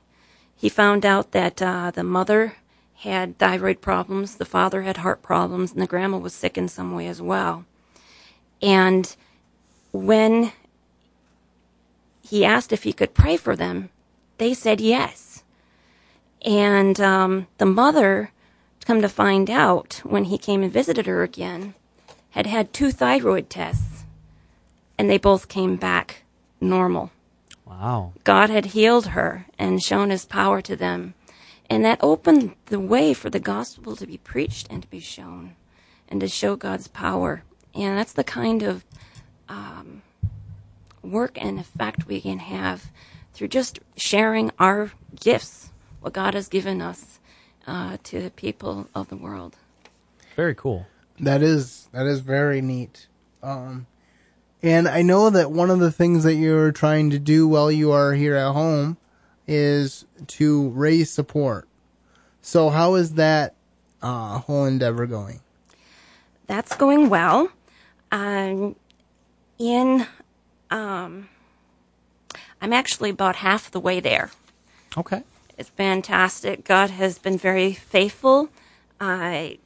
He 0.53 0.67
found 0.67 1.05
out 1.05 1.31
that 1.31 1.61
uh, 1.61 1.91
the 1.91 2.03
mother 2.03 2.57
had 2.95 3.37
thyroid 3.37 3.79
problems, 3.79 4.35
the 4.35 4.43
father 4.43 4.81
had 4.81 4.97
heart 4.97 5.21
problems, 5.21 5.71
and 5.71 5.81
the 5.81 5.87
grandma 5.87 6.17
was 6.17 6.33
sick 6.33 6.57
in 6.57 6.67
some 6.67 6.93
way 6.93 7.07
as 7.07 7.21
well. 7.21 7.63
And 8.61 9.15
when 9.93 10.51
he 12.21 12.43
asked 12.43 12.73
if 12.73 12.83
he 12.83 12.91
could 12.91 13.13
pray 13.13 13.37
for 13.37 13.55
them, 13.55 13.89
they 14.39 14.53
said 14.53 14.81
yes. 14.81 15.43
And 16.43 16.99
um, 16.99 17.47
the 17.59 17.65
mother, 17.65 18.31
come 18.83 19.01
to 19.01 19.07
find 19.07 19.49
out 19.49 20.01
when 20.03 20.25
he 20.25 20.37
came 20.37 20.63
and 20.63 20.73
visited 20.73 21.05
her 21.05 21.23
again, 21.23 21.75
had 22.31 22.45
had 22.45 22.73
two 22.73 22.91
thyroid 22.91 23.49
tests, 23.49 24.03
and 24.97 25.09
they 25.09 25.17
both 25.17 25.47
came 25.47 25.77
back 25.77 26.23
normal. 26.59 27.09
Wow. 27.71 28.13
God 28.25 28.49
had 28.49 28.67
healed 28.67 29.07
her 29.07 29.47
and 29.57 29.81
shown 29.81 30.09
his 30.09 30.25
power 30.25 30.61
to 30.61 30.75
them. 30.75 31.13
And 31.69 31.85
that 31.85 31.99
opened 32.01 32.55
the 32.65 32.81
way 32.81 33.13
for 33.13 33.29
the 33.29 33.39
gospel 33.39 33.95
to 33.95 34.05
be 34.05 34.17
preached 34.17 34.67
and 34.69 34.81
to 34.81 34.89
be 34.89 34.99
shown 34.99 35.55
and 36.09 36.19
to 36.19 36.27
show 36.27 36.57
God's 36.57 36.89
power. 36.89 37.43
And 37.73 37.97
that's 37.97 38.11
the 38.11 38.25
kind 38.25 38.61
of 38.61 38.83
um, 39.47 40.01
work 41.01 41.41
and 41.41 41.59
effect 41.59 42.07
we 42.07 42.19
can 42.19 42.39
have 42.39 42.91
through 43.33 43.47
just 43.47 43.79
sharing 43.95 44.51
our 44.59 44.91
gifts, 45.17 45.71
what 46.01 46.11
God 46.11 46.33
has 46.33 46.49
given 46.49 46.81
us 46.81 47.19
uh, 47.65 47.97
to 48.03 48.21
the 48.21 48.31
people 48.31 48.89
of 48.93 49.07
the 49.07 49.15
world. 49.15 49.55
Very 50.35 50.55
cool. 50.55 50.87
That 51.21 51.41
is 51.41 51.87
that 51.93 52.05
is 52.05 52.19
very 52.19 52.61
neat. 52.61 53.07
Um, 53.41 53.87
and 54.63 54.87
I 54.87 55.01
know 55.01 55.29
that 55.29 55.51
one 55.51 55.69
of 55.69 55.79
the 55.79 55.91
things 55.91 56.23
that 56.23 56.35
you're 56.35 56.71
trying 56.71 57.09
to 57.11 57.19
do 57.19 57.47
while 57.47 57.71
you 57.71 57.91
are 57.91 58.13
here 58.13 58.35
at 58.35 58.51
home 58.53 58.97
is 59.47 60.05
to 60.27 60.69
raise 60.69 61.09
support. 61.09 61.67
So 62.41 62.69
how 62.69 62.95
is 62.95 63.13
that 63.15 63.55
uh, 64.01 64.39
whole 64.39 64.65
endeavor 64.65 65.05
going? 65.05 65.41
That's 66.47 66.75
going 66.75 67.09
well. 67.09 67.49
Um, 68.11 68.75
in, 69.57 70.05
um, 70.69 71.29
I'm 72.61 72.73
actually 72.73 73.09
about 73.09 73.37
half 73.37 73.71
the 73.71 73.79
way 73.79 73.99
there. 73.99 74.31
Okay. 74.97 75.23
It's 75.57 75.69
fantastic. 75.69 76.63
God 76.65 76.89
has 76.89 77.19
been 77.19 77.37
very 77.37 77.73
faithful. 77.73 78.49
I, 78.99 79.59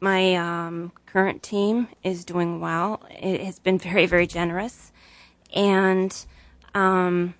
my 0.00 0.34
um, 0.36 0.92
current 1.06 1.42
team 1.42 1.88
is 2.02 2.24
doing 2.24 2.60
well. 2.60 3.02
It 3.10 3.40
has 3.40 3.58
been 3.58 3.78
very, 3.78 4.06
very 4.06 4.26
generous, 4.26 4.92
and 5.54 6.14
um, 6.74 7.34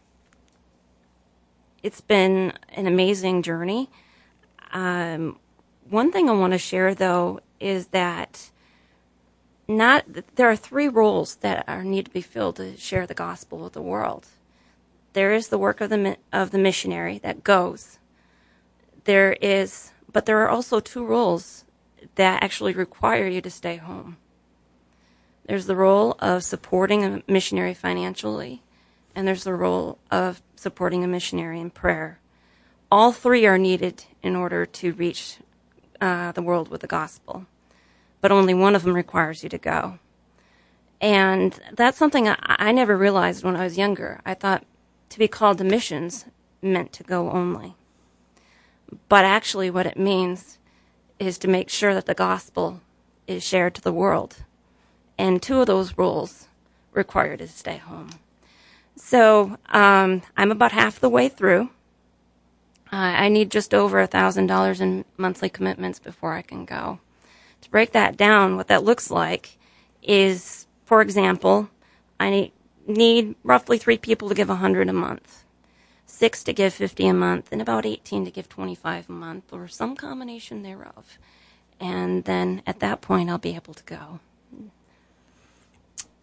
it's 1.82 2.00
been 2.00 2.52
an 2.70 2.86
amazing 2.86 3.42
journey. 3.42 3.90
Um, 4.72 5.38
one 5.88 6.12
thing 6.12 6.28
I 6.28 6.32
want 6.32 6.52
to 6.52 6.58
share, 6.58 6.94
though, 6.94 7.40
is 7.60 7.88
that 7.88 8.50
not 9.66 10.04
there 10.34 10.50
are 10.50 10.56
three 10.56 10.88
roles 10.88 11.36
that 11.36 11.64
are 11.68 11.84
need 11.84 12.06
to 12.06 12.10
be 12.10 12.22
filled 12.22 12.56
to 12.56 12.76
share 12.76 13.06
the 13.06 13.14
gospel 13.14 13.58
with 13.58 13.74
the 13.74 13.82
world. 13.82 14.26
There 15.12 15.32
is 15.32 15.48
the 15.48 15.58
work 15.58 15.80
of 15.80 15.90
the 15.90 16.16
of 16.32 16.50
the 16.50 16.58
missionary 16.58 17.18
that 17.18 17.44
goes. 17.44 17.98
There 19.04 19.34
is, 19.34 19.92
but 20.12 20.26
there 20.26 20.40
are 20.42 20.48
also 20.48 20.80
two 20.80 21.04
roles 21.04 21.64
that 22.14 22.42
actually 22.42 22.74
require 22.74 23.26
you 23.26 23.40
to 23.40 23.50
stay 23.50 23.76
home. 23.76 24.16
There's 25.46 25.66
the 25.66 25.76
role 25.76 26.16
of 26.18 26.44
supporting 26.44 27.04
a 27.04 27.22
missionary 27.26 27.74
financially, 27.74 28.62
and 29.14 29.26
there's 29.26 29.44
the 29.44 29.54
role 29.54 29.98
of 30.10 30.42
supporting 30.56 31.02
a 31.02 31.08
missionary 31.08 31.60
in 31.60 31.70
prayer. 31.70 32.20
All 32.90 33.12
three 33.12 33.46
are 33.46 33.58
needed 33.58 34.04
in 34.22 34.36
order 34.36 34.66
to 34.66 34.92
reach 34.92 35.38
uh, 36.00 36.32
the 36.32 36.42
world 36.42 36.68
with 36.68 36.82
the 36.82 36.86
gospel, 36.86 37.46
but 38.20 38.30
only 38.30 38.54
one 38.54 38.74
of 38.76 38.82
them 38.82 38.94
requires 38.94 39.42
you 39.42 39.48
to 39.48 39.58
go. 39.58 39.98
And 41.00 41.58
that's 41.72 41.98
something 41.98 42.28
I, 42.28 42.36
I 42.42 42.72
never 42.72 42.96
realized 42.96 43.44
when 43.44 43.56
I 43.56 43.64
was 43.64 43.78
younger. 43.78 44.20
I 44.26 44.34
thought 44.34 44.66
to 45.10 45.18
be 45.18 45.28
called 45.28 45.58
to 45.58 45.64
missions 45.64 46.26
meant 46.60 46.92
to 46.94 47.04
go 47.04 47.30
only. 47.30 47.74
But 49.08 49.24
actually, 49.24 49.70
what 49.70 49.86
it 49.86 49.96
means 49.96 50.57
is 51.18 51.38
to 51.38 51.48
make 51.48 51.68
sure 51.68 51.94
that 51.94 52.06
the 52.06 52.14
gospel 52.14 52.80
is 53.26 53.42
shared 53.42 53.74
to 53.74 53.82
the 53.82 53.92
world. 53.92 54.44
And 55.18 55.42
two 55.42 55.60
of 55.60 55.66
those 55.66 55.98
roles 55.98 56.48
require 56.92 57.32
you 57.32 57.38
to 57.38 57.48
stay 57.48 57.76
home. 57.76 58.10
So 58.96 59.58
um, 59.68 60.22
I'm 60.36 60.50
about 60.50 60.72
half 60.72 61.00
the 61.00 61.08
way 61.08 61.28
through. 61.28 61.70
Uh, 62.92 62.96
I 62.96 63.28
need 63.28 63.50
just 63.50 63.74
over 63.74 64.00
a 64.00 64.06
thousand 64.06 64.46
dollars 64.46 64.80
in 64.80 65.04
monthly 65.16 65.48
commitments 65.48 65.98
before 65.98 66.32
I 66.34 66.42
can 66.42 66.64
go. 66.64 67.00
To 67.60 67.70
break 67.70 67.92
that 67.92 68.16
down, 68.16 68.56
what 68.56 68.68
that 68.68 68.84
looks 68.84 69.10
like 69.10 69.58
is, 70.02 70.66
for 70.84 71.02
example, 71.02 71.68
I 72.18 72.30
need, 72.30 72.52
need 72.86 73.34
roughly 73.42 73.78
three 73.78 73.98
people 73.98 74.28
to 74.28 74.34
give 74.34 74.48
a 74.48 74.56
hundred 74.56 74.88
a 74.88 74.92
month, 74.92 75.44
six 76.18 76.42
to 76.44 76.52
give 76.52 76.74
fifty 76.74 77.06
a 77.06 77.14
month, 77.14 77.48
and 77.52 77.62
about 77.62 77.86
eighteen 77.86 78.24
to 78.24 78.30
give 78.30 78.48
twenty-five 78.48 79.08
a 79.08 79.12
month, 79.12 79.52
or 79.52 79.68
some 79.68 79.94
combination 79.94 80.62
thereof. 80.62 81.18
And 81.80 82.24
then 82.24 82.62
at 82.66 82.80
that 82.80 83.00
point, 83.00 83.30
I'll 83.30 83.38
be 83.38 83.54
able 83.54 83.74
to 83.74 83.84
go. 83.84 84.20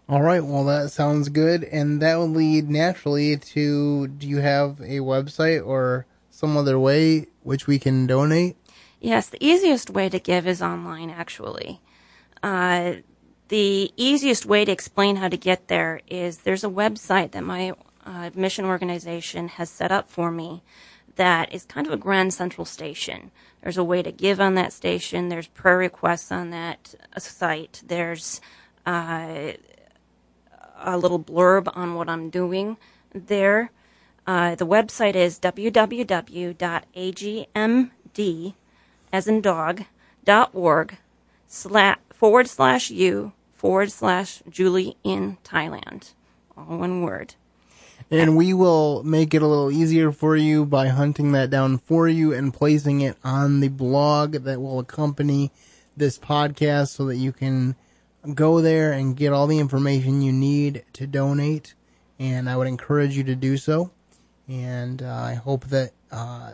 All 0.07 0.21
right, 0.21 0.43
well 0.43 0.65
that 0.65 0.91
sounds 0.91 1.29
good, 1.29 1.63
and 1.63 2.01
that 2.01 2.15
will 2.17 2.29
lead 2.29 2.69
naturally 2.69 3.37
to 3.37 4.07
do 4.07 4.27
you 4.27 4.39
have 4.39 4.79
a 4.81 4.99
website 4.99 5.65
or 5.65 6.05
some 6.29 6.57
other 6.57 6.77
way 6.77 7.27
which 7.43 7.65
we 7.65 7.79
can 7.79 8.05
donate? 8.05 8.57
Yes, 8.99 9.29
the 9.29 9.43
easiest 9.43 9.89
way 9.89 10.09
to 10.09 10.19
give 10.19 10.45
is 10.47 10.61
online, 10.61 11.09
actually. 11.09 11.79
Uh, 12.43 12.95
the 13.47 13.91
easiest 13.95 14.45
way 14.45 14.65
to 14.65 14.71
explain 14.71 15.15
how 15.15 15.29
to 15.29 15.37
get 15.37 15.67
there 15.67 16.01
is 16.07 16.39
there's 16.39 16.63
a 16.63 16.69
website 16.69 17.31
that 17.31 17.43
my 17.43 17.73
mission 18.35 18.65
organization 18.65 19.47
has 19.47 19.69
set 19.69 19.91
up 19.91 20.09
for 20.09 20.31
me 20.31 20.63
that 21.15 21.53
is 21.53 21.65
kind 21.65 21.87
of 21.87 21.93
a 21.93 21.97
grand 21.97 22.33
central 22.33 22.65
station. 22.65 23.31
There's 23.61 23.77
a 23.77 23.83
way 23.83 24.01
to 24.03 24.11
give 24.11 24.39
on 24.39 24.55
that 24.55 24.73
station. 24.73 25.29
There's 25.29 25.47
prayer 25.47 25.77
requests 25.77 26.31
on 26.31 26.49
that 26.51 26.95
uh, 27.15 27.19
site. 27.19 27.83
There's 27.85 28.41
uh, 28.85 29.53
a 30.77 30.97
little 30.97 31.19
blurb 31.19 31.71
on 31.75 31.95
what 31.95 32.09
I'm 32.09 32.29
doing 32.29 32.77
there. 33.13 33.71
Uh, 34.27 34.55
the 34.55 34.65
website 34.65 35.15
is 35.15 35.39
www.agmd, 35.39 36.53
as 39.13 39.27
in 39.27 39.41
dog, 39.41 39.83
org, 40.53 40.97
forward 42.11 42.47
slash 42.47 42.89
you, 42.89 43.33
forward 43.53 43.91
slash 43.91 44.41
Julie 44.49 44.97
in 45.03 45.37
Thailand. 45.43 46.13
All 46.57 46.77
one 46.77 47.03
word. 47.03 47.35
And 48.11 48.37
we 48.37 48.53
will 48.53 49.03
make 49.03 49.33
it 49.33 49.41
a 49.41 49.47
little 49.47 49.71
easier 49.71 50.11
for 50.11 50.35
you 50.35 50.65
by 50.65 50.89
hunting 50.89 51.31
that 51.31 51.49
down 51.49 51.79
for 51.79 52.07
you 52.07 52.33
and 52.33 52.53
placing 52.53 53.01
it 53.01 53.17
on 53.23 53.61
the 53.61 53.67
blog 53.67 54.33
that 54.33 54.61
will 54.61 54.79
accompany 54.79 55.51
this 55.97 56.19
podcast 56.19 56.89
so 56.89 57.05
that 57.05 57.15
you 57.15 57.31
can 57.31 57.75
go 58.33 58.61
there 58.61 58.91
and 58.91 59.17
get 59.17 59.33
all 59.33 59.47
the 59.47 59.59
information 59.59 60.21
you 60.21 60.31
need 60.31 60.83
to 60.93 61.07
donate. 61.07 61.73
And 62.19 62.49
I 62.49 62.57
would 62.57 62.67
encourage 62.67 63.17
you 63.17 63.23
to 63.23 63.35
do 63.35 63.57
so. 63.57 63.91
And 64.47 65.01
uh, 65.01 65.11
I 65.11 65.33
hope 65.33 65.65
that 65.65 65.91
uh, 66.11 66.53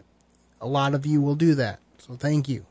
a 0.62 0.68
lot 0.68 0.94
of 0.94 1.06
you 1.06 1.22
will 1.22 1.36
do 1.36 1.56
that. 1.56 1.80
So 1.98 2.16
thank 2.16 2.48
you. 2.48 2.66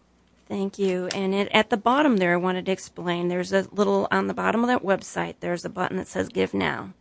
Thank 0.49 0.78
you. 0.78 1.08
And 1.14 1.34
it, 1.34 1.49
at 1.52 1.70
the 1.70 1.76
bottom 1.76 2.16
there, 2.16 2.32
I 2.32 2.37
wanted 2.37 2.66
to 2.66 2.72
explain 2.72 3.28
there's 3.28 3.52
a 3.52 3.68
little, 3.70 4.08
on 4.10 4.26
the 4.26 4.34
bottom 4.34 4.62
of 4.62 4.68
that 4.68 4.82
website, 4.82 5.37
there's 5.40 5.64
a 5.64 5.68
button 5.68 5.96
that 5.99 6.08
says 6.08 6.28
Give 6.28 6.52
Now. 6.52 6.92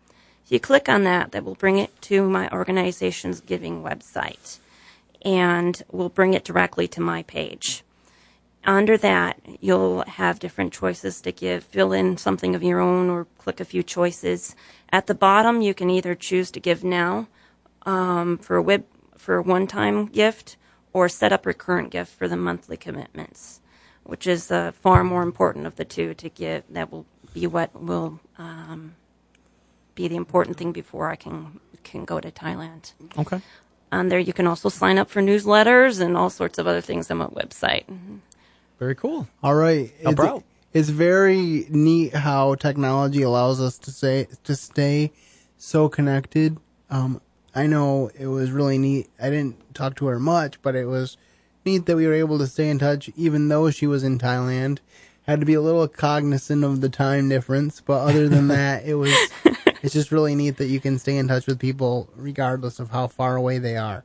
If 0.50 0.53
you 0.53 0.60
click 0.60 0.89
on 0.89 1.03
that, 1.03 1.32
that 1.32 1.46
will 1.46 1.53
bring 1.53 1.77
it 1.77 2.01
to 2.01 2.27
my 2.27 2.50
organization's 2.50 3.39
giving 3.39 3.84
website 3.84 4.58
and 5.22 5.79
will 5.91 6.10
bring 6.10 6.34
it 6.34 6.44
directly 6.44 6.88
to 6.88 7.01
my 7.01 7.22
page. 7.22 7.84
Under 8.63 8.98
that, 8.98 9.39
you'll 9.60 10.01
have 10.08 10.39
different 10.39 10.74
choices 10.74 11.22
to 11.22 11.32
give. 11.32 11.63
Fill 11.65 11.94
in 11.94 12.18
something 12.18 12.56
of 12.56 12.63
your 12.63 12.79
own 12.79 13.12
or 13.12 13.27
click 13.38 13.60
a 13.60 13.63
few 13.63 13.84
choices. 13.84 14.56
At 14.91 15.06
the 15.06 15.13
bottom, 15.13 15.62
you 15.62 15.75
can 15.75 15.91
either 15.91 16.15
choose 16.15 16.50
to 16.50 16.60
give 16.60 16.84
now 16.84 17.27
um, 17.84 18.39
for 18.39 18.56
a 18.56 18.63
web 18.63 18.86
for 19.15 19.36
a 19.36 19.44
one-time 19.44 20.08
gift 20.08 20.58
or 20.94 21.08
set 21.10 21.32
up 21.32 21.46
recurrent 21.46 21.91
gift 21.91 22.18
for 22.18 22.27
the 22.27 22.36
monthly 22.36 22.75
commitments, 22.75 23.62
which 24.03 24.25
is 24.25 24.50
uh, 24.50 24.72
far 24.72 25.03
more 25.03 25.22
important 25.22 25.68
of 25.68 25.75
the 25.75 25.86
two 25.86 26.15
to 26.15 26.27
give. 26.27 26.63
That 26.72 26.91
will 26.91 27.06
be 27.36 27.46
what 27.46 27.79
will 27.79 28.20
um, 28.39 28.96
be 30.00 30.08
the 30.08 30.15
important 30.15 30.58
thing 30.58 30.72
before 30.72 31.10
I 31.10 31.15
can 31.15 31.60
can 31.84 32.06
go 32.06 32.20
to 32.20 32.32
Thailand. 32.32 32.94
Okay. 33.18 33.41
On 33.91 34.10
there, 34.10 34.20
you 34.20 34.34
can 34.34 34.48
also 34.48 34.70
sign 34.70 34.98
up 34.98 35.10
for 35.10 35.22
newsletters 35.22 36.00
and 36.00 36.15
all 36.15 36.29
sorts 36.29 36.58
of 36.60 36.68
other 36.68 36.82
things 36.82 37.10
on 37.12 37.18
my 37.18 37.27
website. 37.27 37.86
Very 38.77 38.96
cool. 38.96 39.27
All 39.41 39.56
right. 39.56 39.91
Help 40.03 40.13
it's, 40.13 40.22
her 40.22 40.44
it's 40.74 40.89
very 40.89 41.65
neat 41.70 42.13
how 42.13 42.56
technology 42.56 43.24
allows 43.24 43.60
us 43.60 43.77
to 43.79 43.91
say 43.91 44.27
to 44.44 44.56
stay 44.56 45.12
so 45.58 45.89
connected. 45.89 46.58
Um, 46.89 47.22
I 47.56 47.65
know 47.68 48.12
it 48.18 48.27
was 48.27 48.51
really 48.51 48.77
neat. 48.77 49.10
I 49.20 49.29
didn't 49.29 49.74
talk 49.74 49.96
to 49.98 50.06
her 50.06 50.20
much, 50.20 50.62
but 50.62 50.75
it 50.75 50.86
was 50.86 51.18
neat 51.65 51.88
that 51.88 51.98
we 51.98 52.08
were 52.08 52.13
able 52.13 52.38
to 52.38 52.48
stay 52.48 52.70
in 52.70 52.79
touch, 52.79 53.10
even 53.18 53.50
though 53.50 53.72
she 53.72 53.88
was 53.88 54.03
in 54.03 54.20
Thailand. 54.20 54.79
Had 55.24 55.39
to 55.39 55.46
be 55.46 55.56
a 55.56 55.62
little 55.62 55.88
cognizant 55.88 56.63
of 56.63 56.82
the 56.82 56.89
time 56.89 57.29
difference, 57.29 57.82
but 57.82 58.01
other 58.01 58.29
than 58.29 58.48
that, 58.60 58.86
it 58.86 58.96
was. 58.96 59.13
It's 59.81 59.93
just 59.93 60.12
really 60.12 60.36
neat 60.36 60.57
that 60.57 60.67
you 60.67 60.79
can 60.79 61.00
stay 61.00 61.17
in 61.17 61.27
touch 61.27 61.48
with 61.48 61.59
people 61.59 62.09
regardless 62.15 62.79
of 62.79 62.91
how 62.91 63.07
far 63.07 63.36
away 63.36 63.57
they 63.59 63.77
are, 63.77 64.03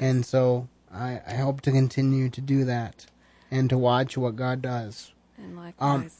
and 0.00 0.24
so 0.24 0.68
I, 0.92 1.20
I 1.26 1.34
hope 1.34 1.60
to 1.62 1.72
continue 1.72 2.28
to 2.30 2.40
do 2.40 2.64
that, 2.64 3.06
and 3.50 3.68
to 3.70 3.78
watch 3.78 4.16
what 4.16 4.36
God 4.36 4.62
does. 4.62 5.12
And 5.38 5.56
likewise, 5.56 5.74
Um, 5.80 6.10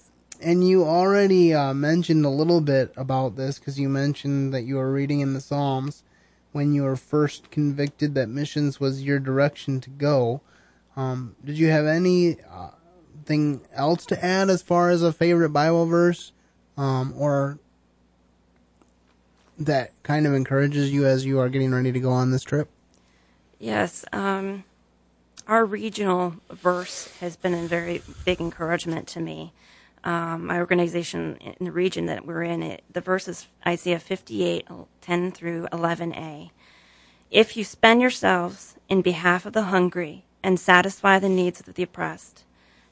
And 0.43 0.69
you 0.69 0.85
already 0.85 1.55
uh, 1.55 1.73
mentioned 1.73 2.27
a 2.27 2.31
little 2.31 2.61
bit 2.61 2.93
about 2.97 3.37
this 3.37 3.59
because 3.59 3.81
you 3.81 3.89
mentioned 3.89 4.53
that 4.53 4.65
you 4.65 4.77
were 4.77 4.93
reading 4.93 5.21
in 5.21 5.33
the 5.33 5.41
Psalms 5.41 6.03
when 6.53 6.75
you 6.75 6.83
were 6.83 6.97
first 6.97 7.51
convicted 7.51 8.15
that 8.15 8.29
missions 8.29 8.79
was 8.79 9.03
your 9.03 9.19
direction 9.19 9.81
to 9.81 9.91
go. 9.91 10.43
Um, 10.95 11.37
did 11.45 11.57
you 11.57 11.69
have 11.69 11.87
any 11.87 12.37
uh, 12.51 12.71
else 13.75 14.05
to 14.07 14.25
add 14.25 14.51
as 14.51 14.63
far 14.63 14.91
as 14.91 15.03
a 15.03 15.13
favorite 15.13 15.51
Bible 15.51 15.87
verse, 15.87 16.33
um, 16.77 17.15
or 17.17 17.59
that 19.59 19.91
kind 20.03 20.27
of 20.27 20.35
encourages 20.35 20.93
you 20.93 21.07
as 21.07 21.25
you 21.25 21.39
are 21.39 21.49
getting 21.49 21.73
ready 21.73 21.93
to 21.93 22.01
go 22.01 22.11
on 22.11 22.31
this 22.31 22.43
trip? 22.43 22.69
Yes, 23.59 24.05
um, 24.13 24.65
our 25.47 25.65
regional 25.65 26.35
verse 26.51 27.09
has 27.21 27.37
been 27.37 27.55
a 27.55 27.67
very 27.67 28.03
big 28.25 28.41
encouragement 28.41 29.07
to 29.09 29.21
me. 29.21 29.53
Um, 30.05 30.47
my 30.47 30.59
organization 30.59 31.37
in 31.37 31.65
the 31.65 31.73
region 31.73 32.07
that 32.07 32.27
we're 32.27 32.43
in, 32.43 32.63
it, 32.63 32.85
the 32.93 33.01
verse 33.01 33.27
is 33.27 33.49
Isaiah 33.67 33.99
58, 33.99 34.69
10 35.01 35.33
through 35.33 35.67
11a. 35.73 36.51
If 37.31 37.57
you 37.57 37.65
spend 37.65 38.01
yourselves 38.01 38.77
in 38.89 39.03
behalf 39.03 39.47
of 39.47 39.53
the 39.53 39.65
hungry 39.65 40.25
and 40.43 40.61
satisfy 40.61 41.19
the 41.19 41.29
needs 41.29 41.61
of 41.61 41.75
the 41.75 41.83
oppressed, 41.83 42.45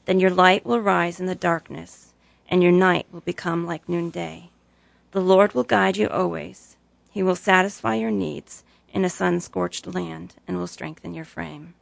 then 0.05 0.19
your 0.19 0.29
light 0.29 0.65
will 0.65 0.81
rise 0.81 1.19
in 1.19 1.25
the 1.25 1.35
darkness, 1.35 2.13
and 2.49 2.61
your 2.61 2.71
night 2.71 3.05
will 3.11 3.21
become 3.21 3.65
like 3.65 3.87
noonday. 3.87 4.49
The 5.15 5.21
Lord 5.21 5.53
will 5.53 5.63
guide 5.63 5.95
you 5.95 6.09
always. 6.09 6.75
He 7.09 7.23
will 7.23 7.37
satisfy 7.37 7.95
your 7.95 8.11
needs 8.11 8.65
in 8.91 9.05
a 9.05 9.09
sun 9.09 9.39
scorched 9.39 9.87
land 9.87 10.33
and 10.45 10.57
will 10.57 10.67
strengthen 10.67 11.13
your 11.13 11.23
frame. 11.23 11.73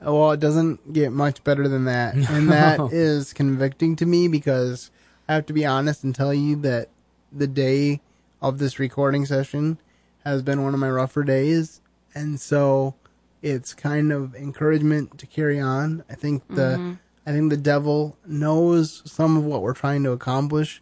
Well, 0.00 0.30
it 0.30 0.40
doesn't 0.40 0.94
get 0.94 1.12
much 1.12 1.44
better 1.44 1.68
than 1.68 1.84
that. 1.84 2.14
And 2.30 2.48
that 2.48 2.80
is 2.90 3.34
convicting 3.34 3.96
to 3.96 4.06
me 4.06 4.28
because 4.28 4.90
I 5.28 5.34
have 5.34 5.44
to 5.44 5.52
be 5.52 5.66
honest 5.66 6.02
and 6.02 6.14
tell 6.14 6.32
you 6.32 6.56
that 6.62 6.88
the 7.30 7.46
day 7.46 8.00
of 8.40 8.56
this 8.56 8.78
recording 8.78 9.26
session 9.26 9.76
has 10.24 10.40
been 10.40 10.62
one 10.62 10.72
of 10.72 10.80
my 10.80 10.88
rougher 10.88 11.22
days. 11.22 11.82
And 12.14 12.40
so 12.40 12.94
it's 13.42 13.74
kind 13.74 14.10
of 14.10 14.34
encouragement 14.34 15.18
to 15.18 15.26
carry 15.26 15.60
on. 15.60 16.02
I 16.08 16.14
think 16.14 16.48
the 16.48 16.78
mm-hmm. 16.78 16.92
I 17.26 17.32
think 17.32 17.50
the 17.50 17.58
devil 17.58 18.16
knows 18.24 19.02
some 19.04 19.36
of 19.36 19.44
what 19.44 19.60
we're 19.60 19.74
trying 19.74 20.02
to 20.04 20.12
accomplish 20.12 20.80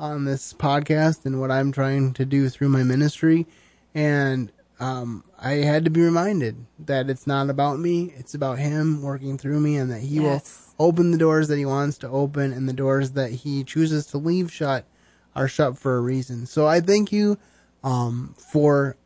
on 0.00 0.24
this 0.24 0.54
podcast 0.54 1.26
and 1.26 1.38
what 1.38 1.50
I'm 1.50 1.70
trying 1.72 2.14
to 2.14 2.24
do 2.24 2.48
through 2.48 2.70
my 2.70 2.82
ministry. 2.82 3.46
And 3.94 4.50
um, 4.80 5.24
I 5.38 5.56
had 5.56 5.84
to 5.84 5.90
be 5.90 6.00
reminded 6.00 6.56
that 6.78 7.10
it's 7.10 7.26
not 7.26 7.50
about 7.50 7.78
me, 7.78 8.14
it's 8.16 8.32
about 8.32 8.58
him 8.58 9.02
working 9.02 9.36
through 9.36 9.60
me, 9.60 9.76
and 9.76 9.90
that 9.90 10.00
he 10.00 10.20
Yes. 10.20 10.72
will 10.78 10.86
open 10.88 11.10
the 11.10 11.18
doors 11.18 11.48
that 11.48 11.58
he 11.58 11.66
wants 11.66 11.98
to 11.98 12.08
open, 12.08 12.52
and 12.52 12.66
the 12.66 12.72
doors 12.72 13.10
that 13.12 13.30
he 13.30 13.62
chooses 13.62 14.06
to 14.06 14.18
leave 14.18 14.50
shut 14.50 14.86
are 15.36 15.48
shut 15.48 15.76
for 15.76 15.96
a 15.96 16.00
reason. 16.00 16.46
So 16.46 16.66
I 16.66 16.80
thank 16.80 17.12
you 17.12 17.36
um, 17.84 18.34
for 18.38 18.96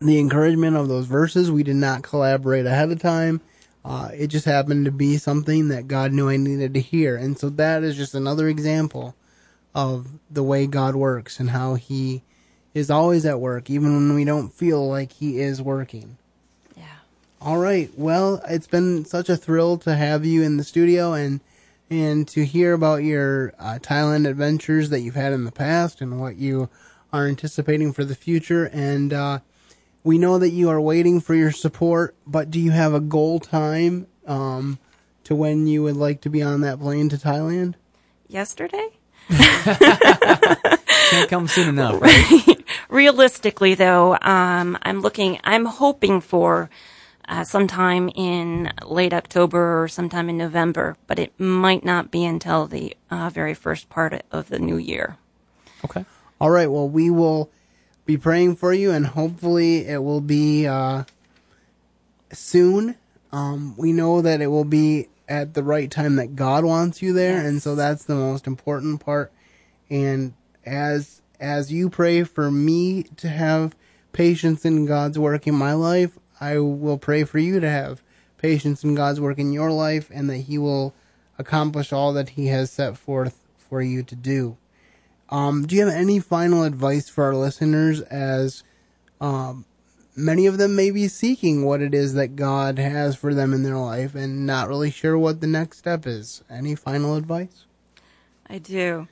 the 0.00 0.18
encouragement 0.18 0.76
of 0.76 0.88
those 0.88 1.06
verses. 1.06 1.52
We 1.52 1.62
did 1.62 1.76
not 1.76 2.02
collaborate 2.02 2.66
ahead 2.66 2.90
of 2.90 3.00
time. 3.00 3.40
Uh, 3.84 4.08
it 4.12 4.26
just 4.26 4.44
happened 4.44 4.86
to 4.86 4.90
be 4.90 5.18
something 5.18 5.68
that 5.68 5.86
God 5.86 6.10
knew 6.12 6.28
I 6.28 6.36
needed 6.36 6.74
to 6.74 6.80
hear. 6.80 7.16
And 7.16 7.38
so 7.38 7.48
that 7.50 7.84
is 7.84 7.96
just 7.96 8.14
another 8.14 8.48
example 8.48 9.14
of 9.74 10.06
the 10.30 10.42
way 10.42 10.66
God 10.66 10.94
works 10.94 11.40
and 11.40 11.50
how 11.50 11.74
He 11.74 12.22
is 12.74 12.90
always 12.90 13.24
at 13.24 13.40
work, 13.40 13.70
even 13.70 13.94
when 13.94 14.14
we 14.14 14.24
don't 14.24 14.52
feel 14.52 14.86
like 14.88 15.12
He 15.12 15.40
is 15.40 15.60
working. 15.62 16.16
Yeah. 16.76 16.84
All 17.40 17.58
right. 17.58 17.90
Well, 17.96 18.42
it's 18.48 18.66
been 18.66 19.04
such 19.04 19.28
a 19.28 19.36
thrill 19.36 19.78
to 19.78 19.94
have 19.94 20.24
you 20.24 20.42
in 20.42 20.56
the 20.56 20.64
studio 20.64 21.12
and 21.12 21.40
and 21.90 22.26
to 22.28 22.44
hear 22.44 22.72
about 22.72 23.04
your 23.04 23.52
uh, 23.58 23.78
Thailand 23.80 24.28
adventures 24.28 24.88
that 24.90 25.00
you've 25.00 25.14
had 25.14 25.32
in 25.32 25.44
the 25.44 25.52
past 25.52 26.00
and 26.00 26.18
what 26.18 26.36
you 26.36 26.70
are 27.12 27.28
anticipating 27.28 27.92
for 27.92 28.04
the 28.04 28.14
future. 28.14 28.64
And 28.72 29.12
uh, 29.12 29.38
we 30.02 30.18
know 30.18 30.38
that 30.38 30.50
you 30.50 30.70
are 30.70 30.80
waiting 30.80 31.20
for 31.20 31.34
your 31.34 31.52
support, 31.52 32.16
but 32.26 32.50
do 32.50 32.58
you 32.58 32.70
have 32.70 32.94
a 32.94 33.00
goal 33.00 33.38
time 33.38 34.06
um, 34.26 34.78
to 35.24 35.34
when 35.34 35.66
you 35.66 35.82
would 35.82 35.96
like 35.96 36.22
to 36.22 36.30
be 36.30 36.42
on 36.42 36.62
that 36.62 36.80
plane 36.80 37.08
to 37.10 37.16
Thailand? 37.16 37.74
Yesterday? 38.28 38.88
Can't 41.10 41.30
come 41.30 41.48
soon 41.48 41.68
enough, 41.68 42.00
right? 42.00 42.64
Realistically, 42.88 43.74
though, 43.74 44.16
um, 44.20 44.78
I'm 44.82 45.00
looking, 45.00 45.40
I'm 45.44 45.64
hoping 45.64 46.20
for 46.20 46.70
uh, 47.28 47.44
sometime 47.44 48.10
in 48.14 48.70
late 48.84 49.12
October 49.12 49.82
or 49.82 49.88
sometime 49.88 50.28
in 50.28 50.36
November, 50.36 50.96
but 51.06 51.18
it 51.18 51.38
might 51.38 51.84
not 51.84 52.10
be 52.10 52.24
until 52.24 52.66
the 52.66 52.96
uh, 53.10 53.30
very 53.30 53.54
first 53.54 53.88
part 53.88 54.22
of 54.30 54.48
the 54.48 54.58
new 54.58 54.76
year. 54.76 55.16
Okay. 55.84 56.04
All 56.40 56.50
right. 56.50 56.70
Well, 56.70 56.88
we 56.88 57.10
will 57.10 57.50
be 58.06 58.16
praying 58.16 58.56
for 58.56 58.72
you, 58.72 58.90
and 58.90 59.06
hopefully, 59.06 59.86
it 59.86 60.02
will 60.02 60.20
be 60.20 60.66
uh, 60.66 61.04
soon. 62.32 62.96
Um, 63.32 63.74
we 63.76 63.92
know 63.92 64.20
that 64.20 64.40
it 64.40 64.48
will 64.48 64.64
be 64.64 65.08
at 65.28 65.54
the 65.54 65.62
right 65.62 65.90
time 65.90 66.16
that 66.16 66.36
God 66.36 66.64
wants 66.64 67.02
you 67.02 67.12
there, 67.12 67.38
and 67.38 67.62
so 67.62 67.74
that's 67.74 68.04
the 68.04 68.14
most 68.14 68.46
important 68.46 69.00
part. 69.00 69.32
And 69.90 70.34
as 70.64 71.22
as 71.40 71.72
you 71.72 71.90
pray 71.90 72.24
for 72.24 72.50
me 72.50 73.04
to 73.16 73.28
have 73.28 73.76
patience 74.12 74.64
in 74.64 74.86
God's 74.86 75.18
work 75.18 75.46
in 75.46 75.54
my 75.54 75.72
life, 75.72 76.18
I 76.40 76.58
will 76.58 76.98
pray 76.98 77.24
for 77.24 77.38
you 77.38 77.60
to 77.60 77.68
have 77.68 78.02
patience 78.38 78.84
in 78.84 78.94
God's 78.94 79.20
work 79.20 79.38
in 79.38 79.52
your 79.52 79.70
life, 79.70 80.10
and 80.12 80.28
that 80.30 80.38
He 80.38 80.58
will 80.58 80.94
accomplish 81.38 81.92
all 81.92 82.12
that 82.12 82.30
He 82.30 82.48
has 82.48 82.70
set 82.70 82.96
forth 82.96 83.40
for 83.56 83.82
you 83.82 84.02
to 84.02 84.14
do. 84.14 84.56
Um, 85.30 85.66
do 85.66 85.74
you 85.74 85.86
have 85.86 85.94
any 85.94 86.20
final 86.20 86.62
advice 86.62 87.08
for 87.08 87.24
our 87.24 87.34
listeners 87.34 88.00
as 88.02 88.62
um, 89.20 89.64
many 90.16 90.46
of 90.46 90.58
them 90.58 90.76
may 90.76 90.90
be 90.90 91.08
seeking 91.08 91.64
what 91.64 91.82
it 91.82 91.94
is 91.94 92.14
that 92.14 92.36
God 92.36 92.78
has 92.78 93.16
for 93.16 93.34
them 93.34 93.52
in 93.52 93.62
their 93.62 93.76
life 93.76 94.14
and 94.14 94.46
not 94.46 94.68
really 94.68 94.90
sure 94.90 95.18
what 95.18 95.40
the 95.40 95.46
next 95.46 95.78
step 95.78 96.06
is? 96.06 96.42
Any 96.48 96.74
final 96.74 97.16
advice? 97.16 97.66
I 98.48 98.58
do. 98.58 99.08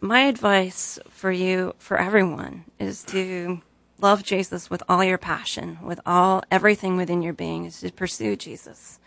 My 0.00 0.20
advice 0.20 0.98
for 1.08 1.32
you, 1.32 1.74
for 1.78 1.98
everyone, 1.98 2.64
is 2.78 3.02
to 3.04 3.62
love 4.00 4.22
Jesus 4.22 4.68
with 4.70 4.82
all 4.88 5.02
your 5.02 5.18
passion, 5.18 5.78
with 5.82 6.00
all 6.04 6.42
everything 6.50 6.96
within 6.96 7.22
your 7.22 7.32
being, 7.32 7.64
is 7.64 7.80
to 7.80 7.90
pursue 7.92 8.36
Jesus. 8.36 8.98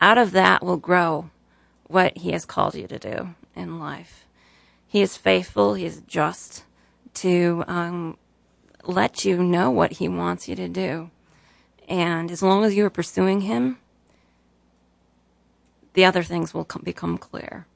Out 0.00 0.18
of 0.18 0.32
that 0.32 0.64
will 0.64 0.76
grow 0.76 1.30
what 1.86 2.16
He 2.18 2.32
has 2.32 2.44
called 2.44 2.74
you 2.74 2.86
to 2.86 2.98
do 2.98 3.34
in 3.54 3.78
life. 3.78 4.26
He 4.86 5.02
is 5.02 5.16
faithful. 5.16 5.74
He 5.74 5.84
is 5.84 6.02
just 6.06 6.64
to 7.14 7.64
um, 7.66 8.16
let 8.84 9.24
you 9.24 9.42
know 9.42 9.70
what 9.70 9.92
He 9.92 10.08
wants 10.08 10.48
you 10.48 10.56
to 10.56 10.68
do, 10.68 11.10
and 11.88 12.30
as 12.30 12.42
long 12.42 12.64
as 12.64 12.74
you 12.74 12.84
are 12.84 12.90
pursuing 12.90 13.42
Him, 13.42 13.78
the 15.94 16.04
other 16.04 16.22
things 16.22 16.54
will 16.54 16.64
come, 16.64 16.82
become 16.84 17.18
clear. 17.18 17.66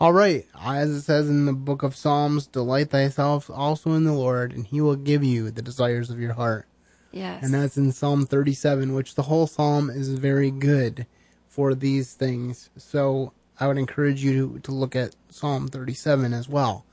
All 0.00 0.14
right. 0.14 0.46
As 0.58 0.90
it 0.90 1.02
says 1.02 1.28
in 1.28 1.44
the 1.44 1.52
book 1.52 1.82
of 1.82 1.94
Psalms, 1.94 2.46
delight 2.46 2.88
thyself 2.88 3.50
also 3.50 3.92
in 3.92 4.04
the 4.04 4.14
Lord, 4.14 4.52
and 4.52 4.66
he 4.66 4.80
will 4.80 4.96
give 4.96 5.22
you 5.22 5.50
the 5.50 5.60
desires 5.60 6.08
of 6.08 6.18
your 6.18 6.32
heart. 6.32 6.66
Yes. 7.12 7.42
And 7.42 7.52
that's 7.52 7.76
in 7.76 7.92
Psalm 7.92 8.24
37, 8.24 8.94
which 8.94 9.14
the 9.14 9.22
whole 9.22 9.46
psalm 9.46 9.90
is 9.90 10.08
very 10.10 10.50
good 10.50 11.06
for 11.48 11.74
these 11.74 12.14
things. 12.14 12.70
So 12.78 13.32
I 13.58 13.66
would 13.66 13.76
encourage 13.76 14.24
you 14.24 14.54
to, 14.54 14.58
to 14.60 14.72
look 14.72 14.96
at 14.96 15.16
Psalm 15.28 15.68
37 15.68 16.32
as 16.32 16.48
well. 16.48 16.86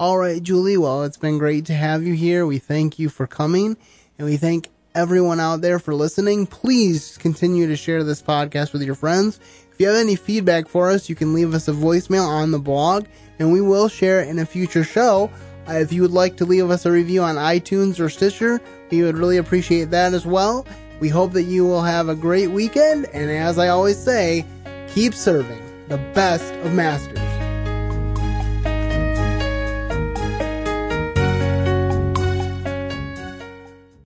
All 0.00 0.16
right, 0.16 0.42
Julie. 0.42 0.78
Well, 0.78 1.02
it's 1.02 1.18
been 1.18 1.36
great 1.36 1.66
to 1.66 1.74
have 1.74 2.02
you 2.02 2.14
here. 2.14 2.46
We 2.46 2.56
thank 2.56 2.98
you 2.98 3.10
for 3.10 3.26
coming, 3.26 3.76
And 4.18 4.26
we 4.26 4.38
thank 4.38 4.70
everyone 4.94 5.40
out 5.40 5.60
there 5.60 5.78
for 5.78 5.94
listening. 5.94 6.46
Please 6.46 7.18
continue 7.18 7.66
to 7.66 7.76
share 7.76 8.02
this 8.02 8.22
podcast 8.22 8.72
with 8.72 8.80
your 8.80 8.94
friends. 8.94 9.38
If 9.70 9.78
you 9.78 9.88
have 9.88 9.96
any 9.96 10.16
feedback 10.16 10.68
for 10.68 10.88
us, 10.88 11.10
you 11.10 11.14
can 11.14 11.34
leave 11.34 11.52
us 11.52 11.68
a 11.68 11.72
voicemail 11.72 12.26
on 12.26 12.50
the 12.50 12.58
blog 12.58 13.04
and 13.38 13.52
we 13.52 13.60
will 13.60 13.88
share 13.88 14.22
it 14.22 14.28
in 14.28 14.38
a 14.38 14.46
future 14.46 14.84
show. 14.84 15.30
Uh, 15.68 15.74
if 15.74 15.92
you 15.92 16.00
would 16.00 16.12
like 16.12 16.38
to 16.38 16.46
leave 16.46 16.70
us 16.70 16.86
a 16.86 16.90
review 16.90 17.22
on 17.22 17.36
iTunes 17.36 18.00
or 18.00 18.08
Stitcher, 18.08 18.58
we 18.90 19.02
would 19.02 19.18
really 19.18 19.36
appreciate 19.36 19.90
that 19.90 20.14
as 20.14 20.24
well. 20.24 20.66
We 21.00 21.10
hope 21.10 21.32
that 21.32 21.42
you 21.42 21.66
will 21.66 21.82
have 21.82 22.08
a 22.08 22.14
great 22.14 22.48
weekend, 22.48 23.04
and 23.12 23.30
as 23.30 23.58
I 23.58 23.68
always 23.68 23.98
say, 23.98 24.46
keep 24.88 25.12
serving 25.12 25.60
the 25.88 25.98
best 26.14 26.54
of 26.54 26.72
masters. 26.72 27.39